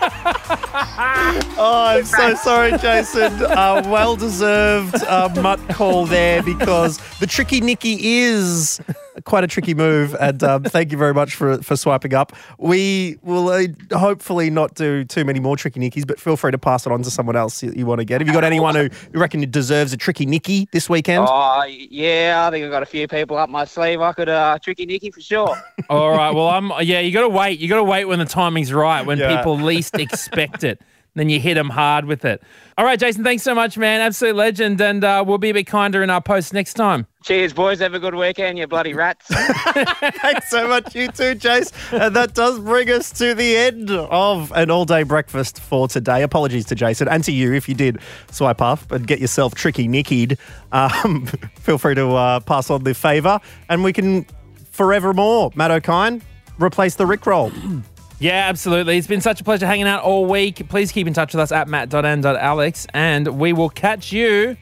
Oh, 1.64 1.84
I'm 1.88 2.06
so 2.06 2.34
sorry, 2.36 2.78
Jason. 2.78 3.34
Uh, 3.44 3.84
well 3.86 4.16
deserved 4.16 4.96
uh, 5.04 5.30
mutt 5.42 5.60
call 5.70 6.06
there 6.06 6.42
because 6.42 6.98
the 7.20 7.28
tricky 7.28 7.62
Nicky 7.62 7.98
is 8.02 8.80
quite 9.26 9.44
a 9.44 9.48
tricky 9.48 9.74
move. 9.74 10.16
And 10.20 10.42
um, 10.44 10.64
thank 10.64 10.92
you 10.92 10.98
very 10.98 11.14
much 11.14 11.36
for, 11.36 11.62
for 11.62 11.76
swiping 11.76 12.14
up. 12.14 12.34
We 12.58 13.18
will 13.22 13.50
uh, 13.50 13.64
hopefully 13.98 14.50
not 14.50 14.76
do 14.76 15.04
too 15.06 15.24
many 15.26 15.40
more 15.40 15.58
tricky 15.58 15.80
Nickies, 15.80 16.06
but 16.06 16.20
feel 16.20 16.38
free 16.38 16.52
to 16.52 16.58
pass 16.58 16.86
it 16.86 16.92
on 16.92 17.02
to 17.04 17.12
someone 17.12 17.36
else 17.36 17.62
you, 17.64 17.72
you 17.76 17.86
want 17.86 18.00
to 18.00 18.06
get. 18.06 18.22
Have 18.22 18.28
you 18.28 18.34
got 18.34 18.44
anyone 18.44 18.76
who 18.76 18.84
you 18.84 19.20
reckon 19.20 19.50
deserves 19.50 19.94
a 19.94 19.98
tricky 19.98 20.26
Nicky 20.26 20.68
this 20.72 20.90
weekend? 20.90 21.26
Oh, 21.30 21.64
yeah, 21.66 22.46
I 22.48 22.52
think 22.52 22.66
I've 22.66 22.72
got 22.72 22.84
a 22.84 22.88
few 22.88 23.08
people 23.08 23.38
up 23.38 23.50
my 23.50 23.66
sleeve. 23.66 24.02
I 24.02 24.14
could 24.14 24.30
uh, 24.30 24.58
tricky 24.60 24.86
Nikki 24.86 25.12
for 25.12 25.22
sure. 25.22 25.56
All 25.90 26.12
right. 26.12 26.32
Well, 26.32 26.48
I'm. 26.48 26.72
Yeah, 26.82 27.00
you 27.00 27.12
got 27.12 27.22
to 27.22 27.30
wait. 27.30 27.60
You 27.60 27.68
got 27.68 27.78
to 27.78 27.84
wait 27.84 28.06
when 28.06 28.20
the 28.20 28.26
timing's 28.26 28.72
right, 28.74 29.06
when 29.06 29.18
Yeah. 29.18 29.38
people 29.38 29.58
least 29.58 29.98
expect 30.00 30.64
it. 30.64 30.82
Then 31.14 31.28
you 31.28 31.40
hit 31.42 31.56
them 31.56 31.70
hard 31.70 32.06
with 32.06 32.24
it. 32.24 32.42
All 32.78 32.86
right, 32.86 32.98
Jason. 32.98 33.24
Thanks 33.24 33.44
so 33.44 33.54
much, 33.54 33.78
man. 33.78 34.00
Absolute 34.00 34.36
legend, 34.36 34.80
and 34.80 35.04
uh, 35.04 35.24
we'll 35.28 35.38
be 35.38 35.50
a 35.50 35.54
bit 35.54 35.68
kinder 35.68 36.02
in 36.02 36.10
our 36.10 36.22
posts 36.22 36.54
next 36.54 36.76
time. 36.76 37.06
Cheers, 37.24 37.52
boys. 37.52 37.80
Have 37.80 37.94
a 37.94 38.00
good 38.00 38.16
weekend, 38.16 38.58
you 38.58 38.66
bloody 38.66 38.94
rats. 38.94 39.26
Thanks 39.28 40.50
so 40.50 40.70
much, 40.70 40.96
you 40.96 41.08
too, 41.08 41.36
Jace. 41.36 41.72
And 41.92 42.16
that 42.16 42.34
does 42.34 42.60
bring 42.60 42.90
us 42.90 43.12
to 43.12 43.36
the 43.36 43.58
end 43.58 43.92
of 43.92 44.52
an 44.56 44.72
all 44.72 44.86
day 44.86 45.04
breakfast 45.04 45.60
for 45.60 45.88
today. 45.88 46.24
Apologies 46.24 46.66
to 46.68 46.76
Jason 46.76 47.10
and 47.10 47.24
to 47.26 47.32
you 47.32 47.54
if 47.54 47.68
you 47.68 47.76
did 47.76 48.00
swipe 48.32 48.62
up 48.62 48.92
and 48.92 49.06
get 49.06 49.20
yourself 49.20 49.54
tricky 49.54 49.88
nickied. 49.88 50.40
Um, 50.72 51.26
feel 51.60 51.78
free 51.78 51.96
to 51.96 52.08
uh, 52.12 52.40
pass 52.40 52.70
on 52.70 52.86
the 52.86 52.94
favour 52.94 53.40
and 53.70 53.84
we 53.84 53.92
can 53.94 54.26
forevermore, 54.72 55.52
Matt 55.56 55.72
O'Kine, 55.72 56.22
replace 56.58 56.96
the 56.96 57.06
Rickroll. 57.06 57.52
Yeah, 58.22 58.48
absolutely. 58.50 59.00
It's 59.00 59.08
been 59.08 59.20
such 59.20 59.42
a 59.42 59.44
pleasure 59.44 59.66
hanging 59.66 59.88
out 59.88 60.04
all 60.04 60.28
week. 60.28 60.70
Please 60.70 60.92
keep 60.92 61.08
in 61.08 61.14
touch 61.14 61.34
with 61.34 61.42
us 61.42 61.52
at 61.52 61.68
matt.n.alex, 61.68 62.86
and 62.94 63.28
we 63.40 63.52
will 63.52 63.70
catch 63.70 64.12
you 64.12 64.56